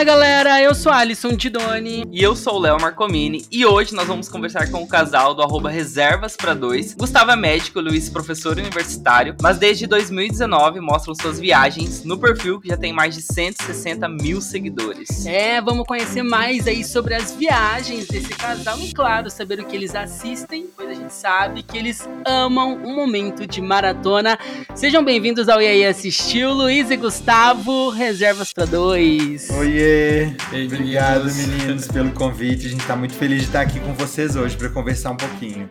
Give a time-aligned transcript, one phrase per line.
[0.00, 2.04] Fala galera, eu sou Alisson Didoni.
[2.10, 3.44] E eu sou o Léo Marcomini.
[3.52, 6.94] E hoje nós vamos conversar com o casal do arroba Reservas para Dois.
[6.94, 12.68] Gustavo é médico, Luiz professor universitário, mas desde 2019 mostram suas viagens no perfil que
[12.68, 15.26] já tem mais de 160 mil seguidores.
[15.26, 19.76] É, vamos conhecer mais aí sobre as viagens desse casal e, claro, saber o que
[19.76, 24.38] eles assistem, pois a gente sabe que eles amam um momento de maratona.
[24.74, 29.50] Sejam bem-vindos ao EA Assistiu, Luiz e Gustavo, Reservas para Dois.
[29.50, 29.89] Oiê!
[29.90, 32.68] Ei, Obrigado, meninos, pelo convite.
[32.68, 35.68] A gente tá muito feliz de estar aqui com vocês hoje para conversar um pouquinho.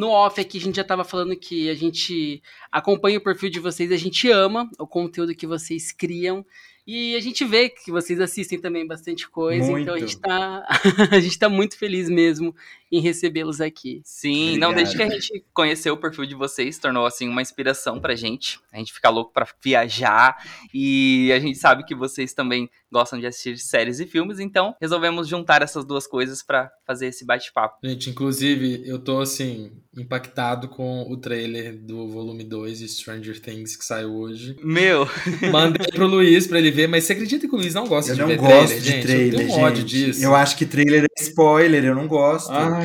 [0.00, 2.40] No off aqui a gente já tava falando que a gente
[2.72, 6.42] acompanha o perfil de vocês, a gente ama o conteúdo que vocês criam.
[6.86, 9.82] E a gente vê que vocês assistem também bastante coisa, Muito.
[9.82, 10.66] então a gente tá,
[11.10, 12.54] a gente tá muito feliz mesmo
[12.96, 14.00] em recebê-los aqui.
[14.04, 14.60] Sim, Obrigado.
[14.60, 18.14] não, desde que a gente conheceu o perfil de vocês, tornou assim uma inspiração pra
[18.14, 18.58] gente.
[18.72, 20.36] A gente fica louco pra viajar
[20.72, 25.26] e a gente sabe que vocês também gostam de assistir séries e filmes, então resolvemos
[25.26, 27.78] juntar essas duas coisas pra fazer esse bate-papo.
[27.82, 33.74] Gente, inclusive, eu tô assim, impactado com o trailer do volume 2 de Stranger Things
[33.76, 34.56] que saiu hoje.
[34.62, 35.08] Meu,
[35.50, 38.14] Mandei pro Luiz pra ele ver, mas você acredita que o Luiz não gosta Eu
[38.14, 39.02] de não ver gosto trailer, de gente?
[39.02, 39.58] trailer, eu tenho gente.
[39.58, 40.24] um ódio disso.
[40.24, 42.52] Eu acho que trailer é spoiler, eu não gosto.
[42.52, 42.83] Ai,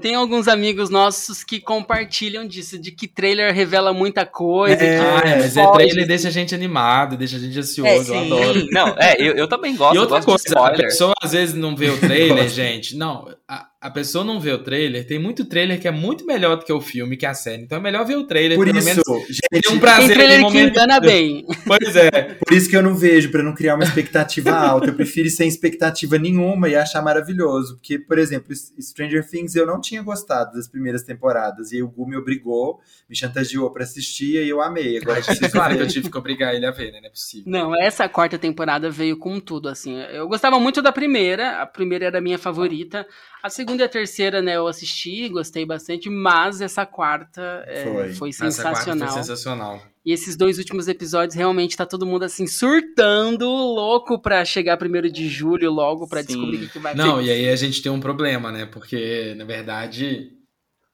[0.00, 4.82] Tem alguns amigos nossos que compartilham disso, de que trailer revela muita coisa.
[4.82, 8.16] É, que ai, mas é trailer deixa a gente animado, deixa a gente ansioso, É,
[8.16, 8.66] eu adoro.
[8.70, 11.54] não, é, eu, eu também gosto, E outra gosto de coisa, a pessoa às vezes
[11.54, 12.96] não vê o trailer, gente.
[12.96, 15.06] Não, a, a pessoa não vê o trailer.
[15.06, 17.62] Tem muito trailer que é muito melhor do que o filme, que a série.
[17.62, 20.44] Então é melhor ver o trailer, Por pelo isso, menos gente, um Tem prazer trailer
[20.44, 21.46] ali que engana bem.
[21.64, 22.10] Pois é.
[22.34, 24.88] por isso que eu não vejo, pra não criar uma expectativa alta.
[24.88, 27.76] Eu prefiro ir sem expectativa nenhuma e achar maravilhoso.
[27.76, 31.70] Porque, por exemplo, Stranger Things eu não tinha gostado das primeiras temporadas.
[31.70, 34.98] E o Gu me obrigou, me chantageou pra assistir e eu amei.
[34.98, 37.00] Agora eu preciso Claro que eu tive que obrigar ele a ver, né?
[37.00, 37.44] Não é possível.
[37.46, 40.00] Não, essa quarta temporada veio com tudo, assim.
[40.12, 43.06] Eu gostava muito da primeira, a primeira era a minha favorita.
[43.42, 48.12] A segunda e a terceira, né, eu assisti, gostei bastante, mas essa quarta é, Foi.
[48.14, 49.08] foi Essa quarta sensacional.
[49.08, 49.82] foi sensacional.
[50.04, 55.10] E esses dois últimos episódios, realmente tá todo mundo assim, surtando, louco pra chegar primeiro
[55.10, 56.28] de julho logo, pra Sim.
[56.28, 58.64] descobrir o que, vai Não, e aí a gente tem um problema, né?
[58.64, 60.32] Porque, na verdade,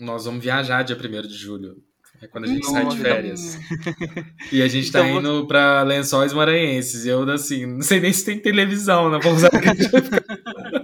[0.00, 1.76] nós vamos viajar dia 1 de julho.
[2.24, 2.96] É quando a gente sai de Nossa.
[3.02, 3.58] férias.
[4.50, 7.04] E a gente tá Então, indo pra Lençóis Maranhenses.
[7.04, 9.58] E eu, assim, não sei nem se tem televisão na pousada.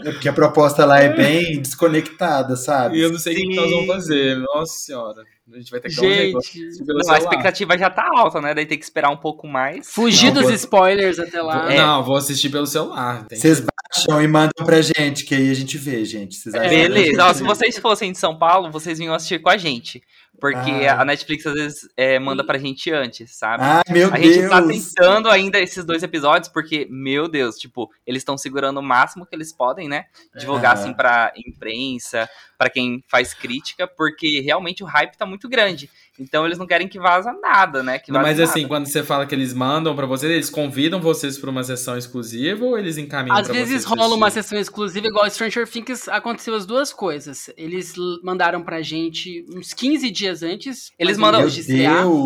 [0.03, 2.97] É porque a proposta lá é bem desconectada, sabe?
[2.99, 4.37] E eu não sei o que, nós vamos fazer.
[4.39, 5.23] Nossa senhora.
[5.53, 6.09] A gente vai ter que dar um.
[6.15, 8.55] Gente, assistir pelo Não, a expectativa já tá alta, né?
[8.55, 9.91] Daí tem que esperar um pouco mais.
[9.91, 11.63] fugir Não, dos vou- spoilers até lá.
[11.63, 11.77] Vou- É.
[11.77, 13.27] Não, vou assistir pelo celular.
[13.31, 16.37] Vocês que- baixam e mandam pra gente, que aí a gente vê, gente.
[16.37, 19.51] Vocês acham É, Beleza, Ó, se vocês fossem de São Paulo, vocês vinham assistir com
[19.51, 20.01] a gente.
[20.41, 21.03] Porque Ah.
[21.03, 23.63] a Netflix às vezes é, manda pra gente antes, sabe?
[23.63, 24.51] Ai, meu a gente Deus!
[24.51, 29.27] tá tentando ainda esses dois episódios, porque, meu Deus, tipo, eles estão segurando o máximo
[29.27, 30.07] que eles podem, né?
[30.35, 30.83] Divulgar, Aham.
[30.83, 35.91] assim, pra imprensa, pra quem faz crítica, porque realmente o hype tá muito grande.
[36.21, 37.99] Então eles não querem que vaza nada, né?
[38.13, 38.51] Vaze mas nada.
[38.51, 41.97] assim, quando você fala que eles mandam pra vocês, eles convidam vocês pra uma sessão
[41.97, 46.55] exclusiva ou eles encaminham Às pra vezes rola uma sessão exclusiva, igual Stranger Things, aconteceu
[46.55, 47.49] as duas coisas.
[47.57, 50.91] Eles mandaram pra gente uns 15 dias antes.
[50.99, 51.41] Eles mandam-.
[51.41, 51.67] Deus!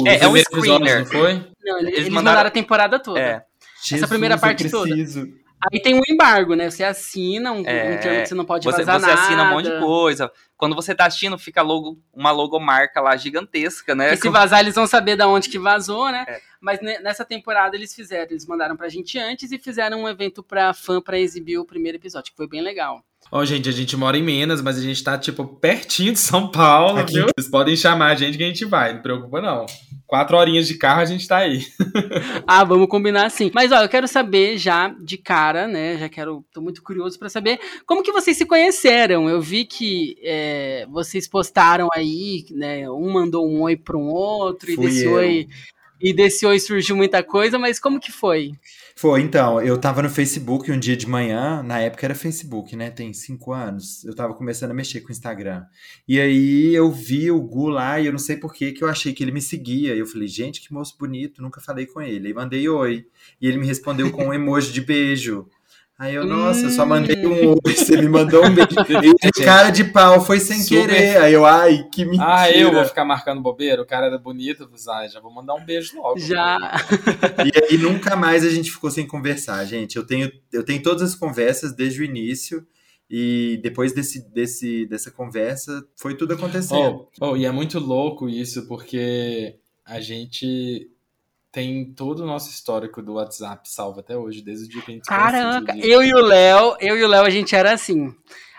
[0.07, 0.99] É, é um Primeiro episódio, screener.
[0.99, 1.35] Não foi?
[1.65, 3.21] Não, eles, Eles mandaram- mandaram a temporada toda.
[3.21, 3.43] É.
[3.87, 4.95] Jesus, primeira eu parte toda.
[5.73, 6.71] Aí tem um embargo, né?
[6.71, 9.21] Você assina um, É, um termo que você não pode Você, vazar você nada.
[9.23, 10.31] assina um monte de coisa.
[10.57, 14.11] Quando você tá assistindo, fica logo, uma logomarca lá gigantesca, né?
[14.11, 16.25] Porque se vazar, eles vão saber da onde que vazou, né?
[16.29, 16.41] É.
[16.61, 20.43] Mas ne- nessa temporada eles fizeram, eles mandaram pra gente antes e fizeram um evento
[20.43, 23.03] pra fã pra exibir o primeiro episódio, que foi bem legal.
[23.33, 26.51] Ó, gente, a gente mora em Minas, mas a gente tá, tipo, pertinho de São
[26.51, 27.15] Paulo, Aqui.
[27.15, 27.27] viu?
[27.37, 29.67] Vocês podem chamar a gente que a gente vai, não preocupa não.
[30.07, 31.67] Quatro horinhas de carro a gente tá aí.
[32.47, 33.51] Ah, vamos combinar assim.
[33.55, 35.97] Mas ó, eu quero saber já de cara, né?
[35.99, 39.29] Já quero, tô muito curioso pra saber como que vocês se conheceram.
[39.29, 42.89] Eu vi que é, vocês postaram aí, né?
[42.91, 45.13] Um mandou um oi para um outro e Fui desse eu.
[45.13, 45.49] oi
[46.01, 47.59] e desse oi surgiu muita coisa.
[47.59, 48.53] Mas como que foi?
[49.05, 52.91] Foi, então, eu tava no Facebook um dia de manhã, na época era Facebook, né?
[52.91, 54.03] Tem cinco anos.
[54.03, 55.63] Eu tava começando a mexer com o Instagram.
[56.09, 58.89] E aí eu vi o Gu lá e eu não sei por que que eu
[58.89, 59.95] achei que ele me seguia.
[59.95, 62.29] E eu falei, gente, que moço bonito, nunca falei com ele.
[62.29, 63.07] Aí mandei oi.
[63.39, 65.51] E ele me respondeu com um emoji de beijo.
[65.97, 68.69] Aí eu, nossa, eu só mandei um oi, você me mandou um beijo.
[69.23, 71.17] E de cara de pau, foi sem Super- querer.
[71.19, 72.35] Aí eu, ai, que mentira.
[72.35, 75.65] Ah, eu vou ficar marcando bobeira, o cara era bonito, ah, já vou mandar um
[75.65, 76.19] beijo logo.
[76.19, 76.59] Já.
[77.45, 79.97] E aí nunca mais a gente ficou sem conversar, gente.
[79.97, 82.67] Eu tenho, eu tenho todas as conversas desde o início.
[83.09, 87.07] E depois desse, desse, dessa conversa, foi tudo acontecendo.
[87.21, 90.91] Oh, oh, e é muito louco isso, porque a gente
[91.55, 94.95] tem todo o nosso histórico do WhatsApp salvo até hoje, desde o dia que a
[94.95, 98.13] gente Caraca, eu e o Léo, eu e o Léo, a gente era assim.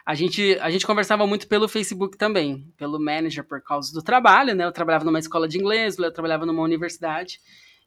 [0.06, 4.56] A gente, a gente conversava muito pelo Facebook também, pelo manager por causa do trabalho,
[4.56, 4.64] né?
[4.64, 7.42] Eu trabalhava numa escola de inglês, o Léo trabalhava numa universidade.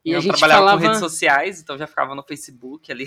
[0.09, 0.79] E eu a gente trabalhava falava...
[0.79, 3.07] com redes sociais, então já ficava no Facebook ali.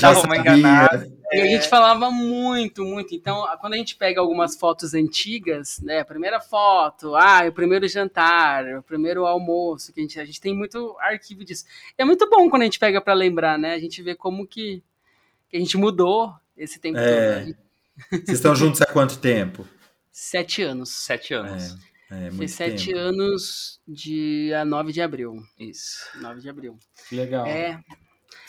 [0.00, 1.10] Dava uma enganada.
[1.32, 3.14] E a gente falava muito, muito.
[3.14, 6.00] Então, quando a gente pega algumas fotos antigas, né?
[6.00, 10.40] A primeira foto, ah, o primeiro jantar, o primeiro almoço, que a gente, a gente
[10.40, 11.64] tem muito arquivo disso.
[11.98, 13.74] E é muito bom quando a gente pega para lembrar, né?
[13.74, 14.82] A gente vê como que,
[15.48, 17.40] que a gente mudou esse tempo É.
[17.40, 17.56] todo.
[18.10, 19.66] Vocês estão juntos há quanto tempo?
[20.12, 20.90] Sete anos.
[20.90, 21.72] Sete anos.
[21.72, 22.98] É, Foi muito sete tempo.
[22.98, 25.34] anos, dia 9 de abril.
[25.58, 25.98] Isso.
[26.20, 26.78] 9 de abril.
[27.08, 27.46] Que legal.
[27.46, 27.78] É,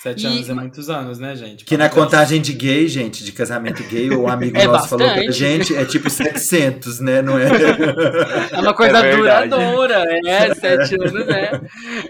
[0.02, 1.66] Sete E- anos é muitos anos, né, gente?
[1.66, 5.16] Que na contagem de gay, gente, de casamento gay, o amigo É nosso falou pra
[5.18, 5.38] bastante.
[5.38, 7.22] gente, é tipo 700, né?
[7.22, 7.50] Não é?
[8.54, 11.62] É uma coisa É duradoura, é, sete anos, é.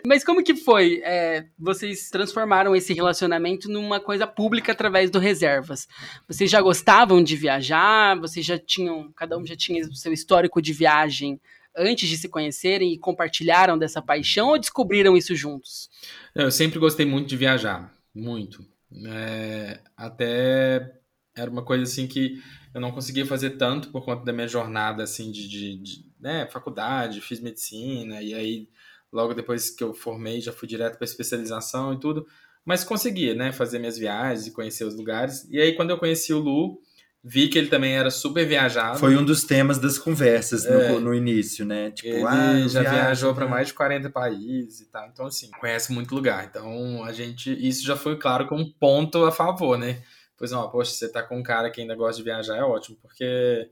[0.06, 1.02] Mas como que foi?
[1.04, 5.88] É, vocês transformaram esse relacionamento numa coisa pública através do Reservas.
[6.28, 8.16] Vocês já gostavam de viajar?
[8.20, 11.40] Vocês já tinham, cada um já tinha o seu histórico de viagem
[11.80, 15.90] antes de se conhecerem e compartilharam dessa paixão ou descobriram isso juntos?
[16.36, 18.66] Eu sempre gostei muito de viajar, muito.
[19.08, 20.94] É, até
[21.36, 22.42] era uma coisa assim que
[22.74, 26.48] eu não conseguia fazer tanto por conta da minha jornada assim de, de, de, né,
[26.48, 28.70] faculdade, fiz medicina e aí
[29.12, 32.28] logo depois que eu formei já fui direto para especialização e tudo,
[32.66, 35.48] mas conseguia, né, fazer minhas viagens e conhecer os lugares.
[35.50, 36.82] E aí quando eu conheci o Lu,
[37.24, 39.00] vi que ele também era super viajado.
[39.00, 41.00] Foi um dos temas das conversas no, É.
[41.00, 41.92] no início, né?
[41.92, 43.52] Tipo, Ele ah, já viajo, viajou para né?
[43.52, 45.08] mais de 40 países e tal.
[45.08, 46.46] Então, assim, conhece muito lugar.
[46.50, 47.52] Então, a gente.
[47.66, 50.02] Isso já foi, claro, com um ponto a favor, né?
[50.38, 52.98] Pois não, poxa, você tá com um cara que ainda gosta de viajar, é ótimo,
[53.02, 53.70] porque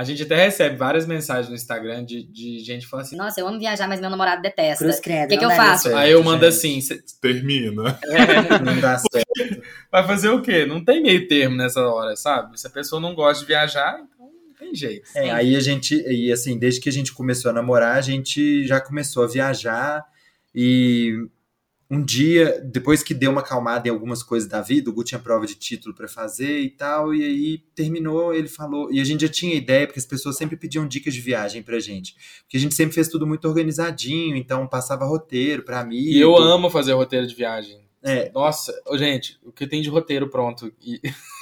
[0.00, 3.16] a gente até recebe várias mensagens no Instagram de, de gente falando assim.
[3.16, 4.82] Nossa, eu amo viajar, mas meu namorado detesta.
[4.82, 5.26] Cruz credo.
[5.26, 5.82] O que, que eu faço?
[5.82, 6.56] certo, Aí eu mando gente.
[6.56, 8.00] assim: "Cê Termina.
[8.64, 9.62] Não dá certo.
[9.92, 10.64] vai fazer o quê?
[10.64, 12.58] Não tem meio termo nessa hora, sabe?
[12.58, 15.06] Se a pessoa não gosta de viajar, então não tem jeito.
[15.14, 18.66] É, aí a gente, e assim, desde que a gente começou a namorar, a gente
[18.66, 20.02] já começou a viajar
[20.54, 21.28] e
[21.90, 25.18] um dia, depois que deu uma acalmada em algumas coisas da vida, o Gu tinha
[25.18, 29.22] prova de título para fazer e tal, e aí terminou, ele falou, e a gente
[29.22, 32.60] já tinha ideia, porque as pessoas sempre pediam dicas de viagem pra gente, porque a
[32.60, 36.08] gente sempre fez tudo muito organizadinho, então passava roteiro pra amigo.
[36.10, 37.80] E eu amo fazer roteiro de viagem.
[38.02, 40.72] É, Nossa, gente, o que tem de roteiro pronto?
[40.80, 41.00] E-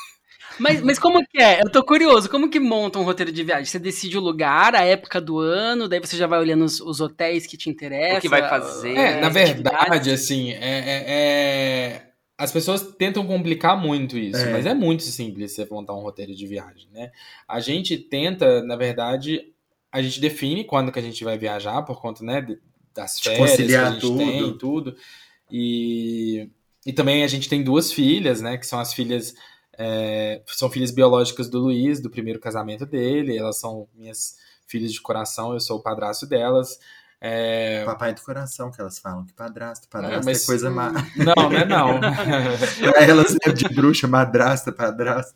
[0.59, 1.61] Mas, mas como que é?
[1.61, 3.65] Eu tô curioso, como que monta um roteiro de viagem?
[3.65, 7.01] Você decide o lugar, a época do ano, daí você já vai olhando os, os
[7.01, 8.19] hotéis que te interessam.
[8.19, 8.95] O que vai fazer.
[8.97, 10.13] É, na as verdade, atividades.
[10.13, 12.03] assim, é, é- é-
[12.37, 14.53] as pessoas tentam complicar muito isso, É.
[14.53, 17.11] mas é muito simples você montar um roteiro de viagem, né?
[17.49, 19.53] A gente tenta, na verdade,
[19.91, 22.47] a gente define quando que a gente vai viajar por conta, né,
[22.95, 24.19] das De férias que conciliar a gente tudo.
[24.19, 24.97] tem, tudo.
[25.51, 26.49] E,
[26.87, 29.35] e também a gente tem duas filhas, né, que são as filhas
[29.79, 33.39] é, são filhas biológicas do Luiz, do primeiro casamento dele.
[33.39, 34.37] Elas são minhas
[34.67, 36.79] filhas de coração, eu sou o padrasto delas.
[37.21, 40.93] É, papai do coração, que elas falam, que padrasto, padrasto mas- é coisa má.
[41.17, 41.99] Não, não é não.
[42.93, 45.35] pra elas é de bruxa, madrasta, padrasto.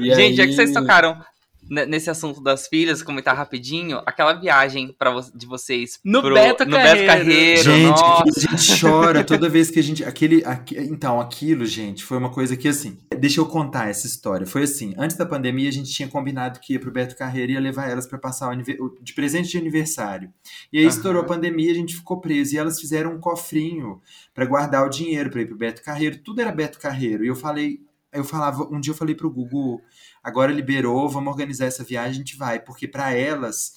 [0.00, 1.20] E Gente, já que aí- vocês tocaram
[1.68, 6.64] nesse assunto das filhas, comentar rapidinho, aquela viagem pra vo- de vocês No pro, Beto
[6.64, 6.98] no Carreiro.
[6.98, 8.24] Beto Carreiro, Gente, nossa.
[8.36, 10.04] a gente chora toda vez que a gente.
[10.04, 12.96] Aquele, aqui- então, aquilo, gente, foi uma coisa que assim.
[13.18, 14.46] Deixa eu contar essa história.
[14.46, 17.54] Foi assim: antes da pandemia, a gente tinha combinado que ia pro Beto Carreiro e
[17.54, 20.32] ia levar elas pra passar o de presente de aniversário.
[20.72, 20.94] E aí Aham.
[20.94, 22.54] estourou a pandemia, a gente ficou preso.
[22.54, 24.00] E elas fizeram um cofrinho
[24.34, 26.18] pra guardar o dinheiro pra ir pro Beto Carreiro.
[26.24, 27.24] Tudo era Beto Carreiro.
[27.24, 27.80] E eu falei.
[28.10, 29.82] Eu falava, um dia eu falei pro Gugu,
[30.28, 33.74] agora liberou, vamos organizar essa viagem, a gente vai, porque pra elas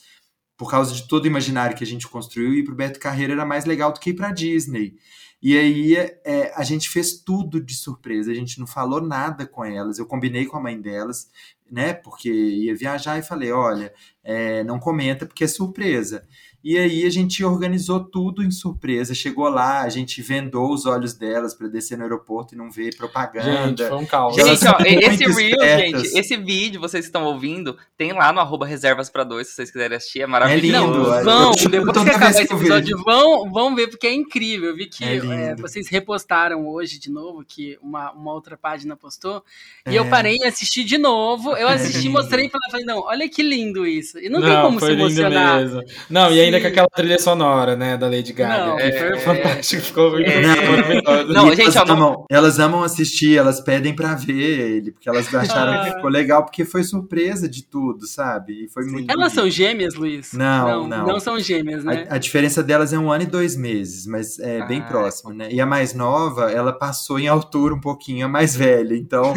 [0.62, 3.43] por causa de todo o imaginário que a gente construiu, ir pro Beto Carreiro era
[3.43, 4.96] mais legal do que ir pra Disney.
[5.41, 9.65] E aí é, a gente fez tudo de surpresa, a gente não falou nada com
[9.65, 9.98] elas.
[9.98, 11.31] Eu combinei com a mãe delas,
[11.72, 11.93] né?
[11.96, 13.91] Porque ia viajar e falei: olha,
[14.24, 16.27] é, não comenta porque é surpresa.
[16.63, 19.15] E aí a gente organizou tudo em surpresa.
[19.15, 22.96] Chegou lá, a gente vendou os olhos delas para descer no aeroporto e não ver
[22.96, 23.68] propaganda.
[23.70, 24.36] Gente, foi um caos.
[24.36, 28.65] Gente, ó, esse reel, gente, esse vídeo, vocês que estão ouvindo, tem lá no arroba
[28.68, 30.86] reservas pra dois, se vocês quiserem assistir, é É maravilhoso.
[30.88, 34.70] lindo, Não, vão, eu depois que acabar esse episódio, vão, vão ver, porque é incrível.
[34.70, 38.96] Eu vi que É é, vocês repostaram hoje de novo, que uma, uma outra página
[38.96, 39.44] postou,
[39.88, 40.00] e É.
[40.00, 41.56] eu parei e assisti de novo.
[41.58, 44.20] Eu É assisti mostrei pra ela, falei, não, olha que lindo isso.
[44.20, 45.60] E não, tem como se emocionar.
[45.62, 45.82] mesmo.
[46.10, 48.65] Não, e é Se ainda com aquela trilha sonora, né, da Lady Gaga.
[48.67, 49.20] Não, que é, foi é.
[49.20, 51.24] fantástico, ficou muito É.
[51.25, 55.08] Não, E gente, elas, não- amam, elas amam assistir, elas pedem pra ver ele, porque
[55.10, 55.86] elas acharam Ah.
[55.86, 58.65] que ficou legal, porque foi surpresa de tudo, sabe?
[58.65, 58.91] E foi Sim.
[58.91, 59.10] muito.
[59.12, 59.36] Elas bonito.
[59.36, 60.34] são gêmeas, Luiz?
[60.34, 60.88] Não, não.
[60.88, 61.08] não.
[61.08, 62.08] Não são gêmeas, né?
[62.10, 65.34] A, a diferença delas é um ano e dois meses, mas é bem Ah, próximo,
[65.34, 65.48] né?
[65.51, 68.96] E a mais nova, ela passou em altura um pouquinho, a mais velha.
[68.96, 69.34] Então,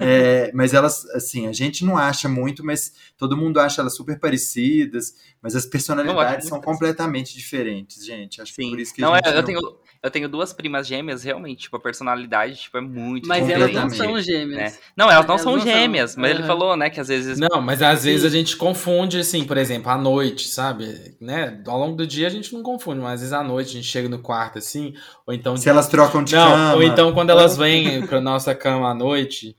[0.00, 4.18] é, mas elas, assim, a gente não acha muito, mas todo mundo acha elas super
[4.18, 8.40] parecidas, mas as personalidades são muito completamente diferentes, gente.
[8.40, 8.70] Acho que Sim.
[8.70, 9.60] por isso que não, a é, gente eu, tenho,
[10.02, 13.88] eu tenho duas primas gêmeas, realmente, tipo, a personalidade tipo, é muito Mas elas não
[13.90, 14.72] são gêmeas.
[14.72, 14.78] né?
[14.96, 15.72] Não, elas não Elas são não são.
[15.72, 16.46] gêmeas, mas ele Aham.
[16.46, 17.38] falou, né, que às vezes.
[17.38, 21.16] Não, mas às vezes a gente confunde, assim, por exemplo, à noite, sabe?
[21.20, 21.62] Né?
[21.66, 23.86] Ao longo do dia a gente não confunde, mas às vezes à noite a gente
[23.88, 24.94] chega no quarto, assim,
[25.26, 25.56] ou então...
[25.56, 26.74] Se elas trocam de não, cama.
[26.74, 29.56] ou então quando elas vêm pra nossa cama à noite,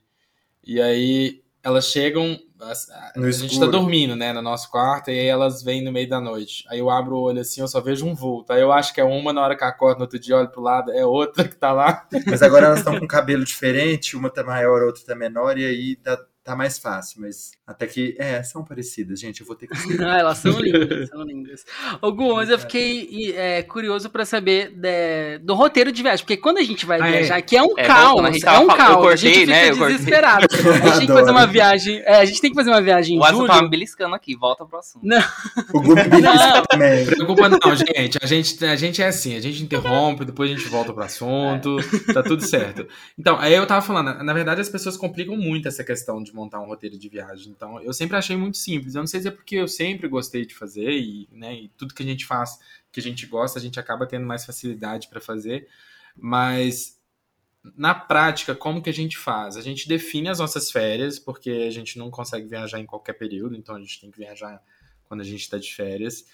[0.65, 2.39] e aí elas chegam...
[2.61, 5.91] A, a- a gente tá dormindo, né, no nosso quarto, e aí elas vêm no
[5.91, 6.65] meio da noite.
[6.69, 8.51] Aí eu abro o olho assim, eu só vejo um vulto.
[8.53, 10.61] Aí eu acho que é uma na hora que acordo, no outro dia olho pro
[10.61, 12.07] lado, é outra que tá lá.
[12.25, 15.95] Mas agora elas estão com cabelo diferente, uma tá maior, outra tá menor, e aí
[15.97, 17.21] tá, tá mais fácil.
[17.21, 19.41] Mas até que, é, são parecidas, gente.
[19.41, 19.73] Eu vou ter que.
[20.09, 21.65] Ah, elas são lindas, são lindas.
[22.01, 26.37] Ô, Gu, mas eu fiquei é, curioso pra saber de- do roteiro de viagem, porque
[26.37, 27.11] quando a gente vai Ah, é.
[27.11, 29.69] viajar, que é um É, caos, a é um caos, a cortei, gente fica né,
[29.71, 30.47] desesperado.
[30.79, 33.17] A gente tem que fazer uma viagem, é, a gente tem que fazer uma viagem
[33.17, 33.47] em O julho.
[33.47, 35.05] tava me beliscando aqui, volta pro assunto.
[35.05, 35.81] O
[36.19, 36.63] Não.
[36.69, 37.05] também.
[37.05, 38.17] preocupa não, gente.
[38.21, 41.77] A gente, a gente é assim, a gente interrompe, depois a gente volta pro assunto,
[42.13, 42.87] tá tudo certo.
[43.17, 46.59] Então, aí eu tava falando, na verdade as pessoas complicam muito essa questão de montar
[46.59, 47.53] um roteiro de viagem.
[47.59, 48.95] Então, eu sempre achei muito simples.
[48.95, 51.93] Eu não sei se é porque eu sempre gostei de fazer e, né, e tudo
[51.93, 52.57] que a gente faz,
[52.89, 55.67] que a gente gosta, a gente acaba tendo mais facilidade para fazer,
[56.15, 56.97] mas
[57.75, 59.57] na prática, como que a gente faz?
[59.57, 63.57] A gente define as nossas férias, porque a gente não consegue viajar em qualquer período,
[63.57, 64.63] então a gente tem que viajar
[65.03, 66.27] quando a gente está de férias.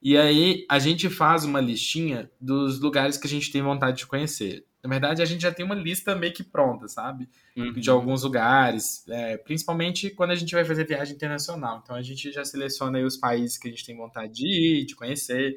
[0.00, 4.06] E aí a gente faz uma listinha dos lugares que a gente tem vontade de
[4.06, 4.64] conhecer.
[4.82, 7.28] Na verdade, a gente já tem uma lista meio que pronta, sabe?
[7.56, 7.72] Uhum.
[7.72, 11.80] De alguns lugares, é, principalmente quando a gente vai fazer viagem internacional.
[11.82, 14.86] Então a gente já seleciona aí os países que a gente tem vontade de ir,
[14.86, 15.56] de conhecer.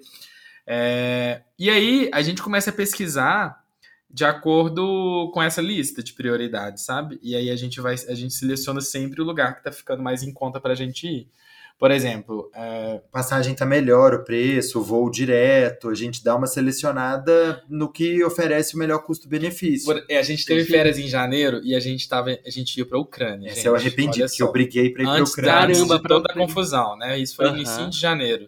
[0.68, 3.64] É, e aí a gente começa a pesquisar
[4.10, 7.18] de acordo com essa lista de prioridades, sabe?
[7.24, 10.22] E aí a gente vai, a gente seleciona sempre o lugar que tá ficando mais
[10.22, 11.30] em conta pra gente ir.
[11.78, 15.90] Por exemplo, é, Passagem tá melhor, o preço, o voo direto.
[15.90, 20.02] A gente dá uma selecionada no que oferece o melhor custo-benefício.
[20.08, 22.98] é, a gente teve férias em janeiro e a gente tava, a gente ia pra
[23.00, 23.48] Ucrânia.
[23.48, 23.66] Essa gente.
[23.68, 24.46] eu arrependi, porque só.
[24.46, 25.54] eu briguei pra ir pra antes, Ucrânia.
[25.60, 27.18] antes Caramba, de pra toda a confusão, né?
[27.20, 27.60] Isso foi no Aham.
[27.60, 28.48] início de janeiro.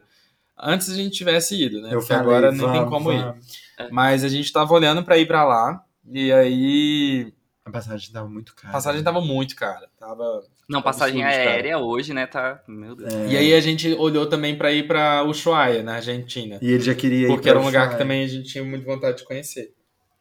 [0.58, 1.90] Antes a gente tivesse ido, né?
[1.90, 3.20] Eu Porque falei, agora nem tem vamos, como ir.
[3.22, 3.46] vamos.
[3.92, 7.34] Mas a gente tava olhando pra ir pra lá e aí
[7.66, 8.70] A passagem tava muito cara.
[8.70, 9.90] a passagem tava muito cara.
[10.00, 11.52] Tava Não, passagem Absurdo, cara.
[11.56, 12.28] aérea hoje, né?
[12.28, 12.62] Tá.
[12.68, 13.12] Meu Deus.
[13.12, 13.28] É.
[13.28, 16.60] E aí a gente olhou também pra ir pra Ushuaia, na Argentina.
[16.62, 17.98] E ele já queria ir Porque era um lugar que Ushuaia.
[17.98, 19.74] também a gente tinha muita vontade de conhecer.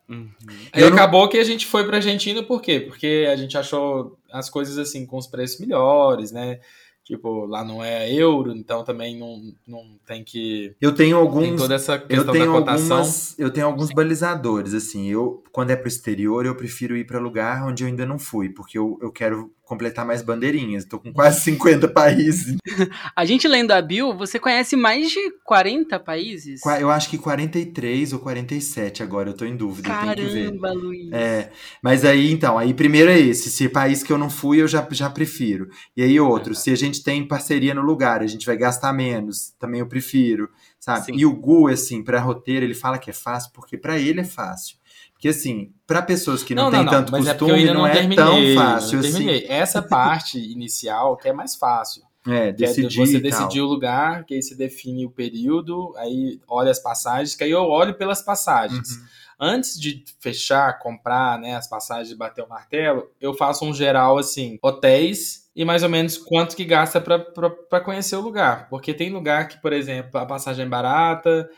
[0.09, 0.29] Uhum.
[0.75, 2.81] Eu não- acabou que a gente foi pra Argentina, por quê?
[2.81, 6.61] Porque a gente achou as coisas assim com os preços melhores, né?
[7.05, 10.75] Tipo, lá não é euro, então também não, não tem que.
[10.81, 11.61] Eu tenho Tem alguns.
[11.61, 12.97] toda essa Eu questão da tenho, cotação.
[12.97, 15.11] algumas, eu tenho alguns balizadores, assim.
[15.11, 18.49] Eu, quando é pro exterior, eu prefiro ir para lugar onde eu ainda não fui,
[18.49, 20.85] porque eu, eu quero completar mais bandeirinhas.
[20.85, 22.57] Tô com quase 50 países.
[23.17, 26.61] A gente lendo a Bill, você conhece mais de 40 países?
[26.81, 29.89] Eu acho que 43 ou 47 agora, eu tô em dúvida.
[29.89, 31.13] Caramba, Luiz.
[31.13, 31.51] É,
[31.83, 33.51] mas aí, então, aí primeiro é esse.
[33.51, 35.69] Se é país que eu não fui, eu já, já prefiro.
[35.97, 39.55] E aí outro, se a gente tem parceria no lugar, a gente vai gastar menos,
[39.59, 41.07] também eu prefiro, sabe?
[41.07, 41.17] Sim.
[41.17, 44.25] E o Gu, assim, pra roteiro, ele fala que é fácil, porque pra ele é
[44.25, 44.77] fácil.
[45.15, 48.17] Porque, assim, pra pessoas que não, têm tanto mas é costume, ainda não, é terminei,
[48.17, 49.13] tão fácil não assim.
[49.13, 49.47] terminei.
[49.49, 52.03] Essa parte inicial que é mais fácil.
[52.27, 53.31] É, é decidir você tal.
[53.31, 57.51] decidir o lugar, que aí você define o período, aí olha as passagens, que aí
[57.51, 58.91] eu olho pelas passagens.
[58.91, 59.05] Uhum.
[59.41, 64.17] Antes de fechar, comprar né, as passagens e bater o martelo, eu faço um geral
[64.17, 68.69] assim, hotéis e mais ou menos quanto que gasta para conhecer o lugar.
[68.69, 71.49] Porque tem lugar que, por exemplo, a passagem é barata,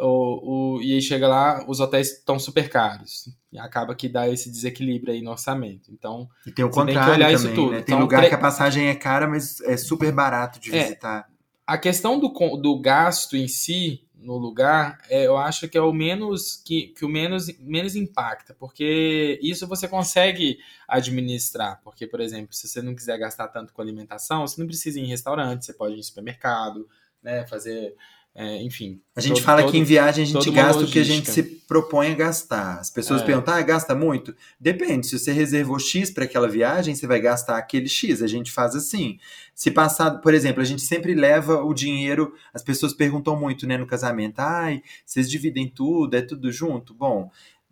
[0.00, 3.28] ou, ou- e aí chega lá, os hotéis estão super caros.
[3.52, 5.90] E acaba que dá esse desequilíbrio aí no orçamento.
[5.92, 7.72] Então, E tem o Você tem que contrário olhar também, isso tudo.
[7.72, 7.76] né?
[7.82, 10.82] Tem Então, lugar tre- que a passagem é cara, mas é super barato de É.
[10.82, 11.28] visitar.
[11.66, 12.28] a questão do,
[12.60, 17.04] do gasto em si no lugar, é, eu acho que é o menos que, que
[17.04, 21.80] o menos, menos impacta, porque isso você consegue administrar.
[21.82, 25.04] Porque, por exemplo, se você não quiser gastar tanto com alimentação, você não precisa ir
[25.04, 26.88] em restaurante, você pode ir em supermercado,
[27.22, 27.94] né, fazer
[28.42, 29.00] é, enfim.
[29.14, 31.30] A gente todo- fala todo- que em viagem a gente gasta o que a gente
[31.30, 32.78] se propõe a gastar.
[32.80, 33.24] As pessoas É.
[33.24, 34.34] perguntam, ah, gasta muito?
[34.58, 38.22] Depende, se você reservou X para aquela viagem, você vai gastar aquele X.
[38.22, 39.18] A gente faz assim.
[39.54, 43.76] Se passar, por exemplo, a gente sempre leva o dinheiro, as pessoas perguntam muito, né,
[43.76, 46.94] no casamento, ai, vocês dividem tudo, é tudo junto?
[46.94, 47.30] Bom,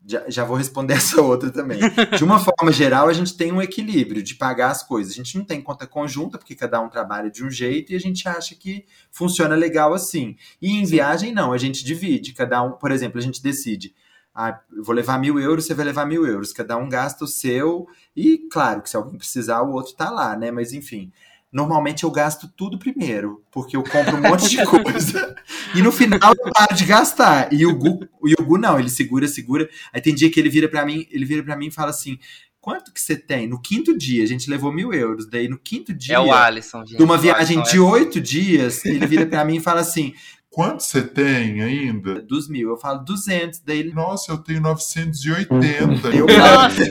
[0.08, 1.78] já, já vou responder essa outra também.
[2.16, 5.12] De uma forma geral, a gente tem um equilíbrio de pagar as coisas.
[5.12, 8.00] A gente não tem conta conjunta, porque cada um trabalha de um jeito e a
[8.00, 10.36] gente acha que funciona legal assim.
[10.62, 12.32] E em viagem, não, a gente divide.
[12.32, 13.94] Cada um, por exemplo, a gente decide.
[14.34, 16.52] Ah, eu vou levar mil euros, você vai levar mil euros.
[16.52, 17.86] Cada um gasta o seu.
[18.16, 20.50] E, claro, que se alguém precisar, o outro tá lá, né?
[20.50, 21.12] Mas, enfim.
[21.52, 25.34] Normalmente eu gasto tudo primeiro, porque eu compro um monte de coisa.
[25.74, 27.52] e no final eu paro de gastar.
[27.52, 29.68] E o Gu, e o Gu não, ele segura, segura.
[29.92, 32.18] Aí tem dia que ele vira pra mim, ele vira para mim e fala assim:
[32.60, 33.46] quanto que você tem?
[33.48, 35.26] No quinto dia, a gente levou mil euros.
[35.26, 36.98] Daí no quinto dia É o Alisson, gente.
[36.98, 40.12] de uma viagem Alisson de é- oito dias, ele vira pra mim e fala assim:
[40.58, 42.20] Quanto você tem ainda?
[42.20, 42.70] dos mil.
[42.70, 43.60] Eu falo 200.
[43.60, 43.92] Daí ele.
[43.92, 46.08] Nossa, eu tenho 980.
[46.08, 46.82] Eu, Nossa!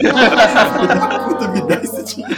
[1.28, 2.38] Puta, me dá esse dinheiro.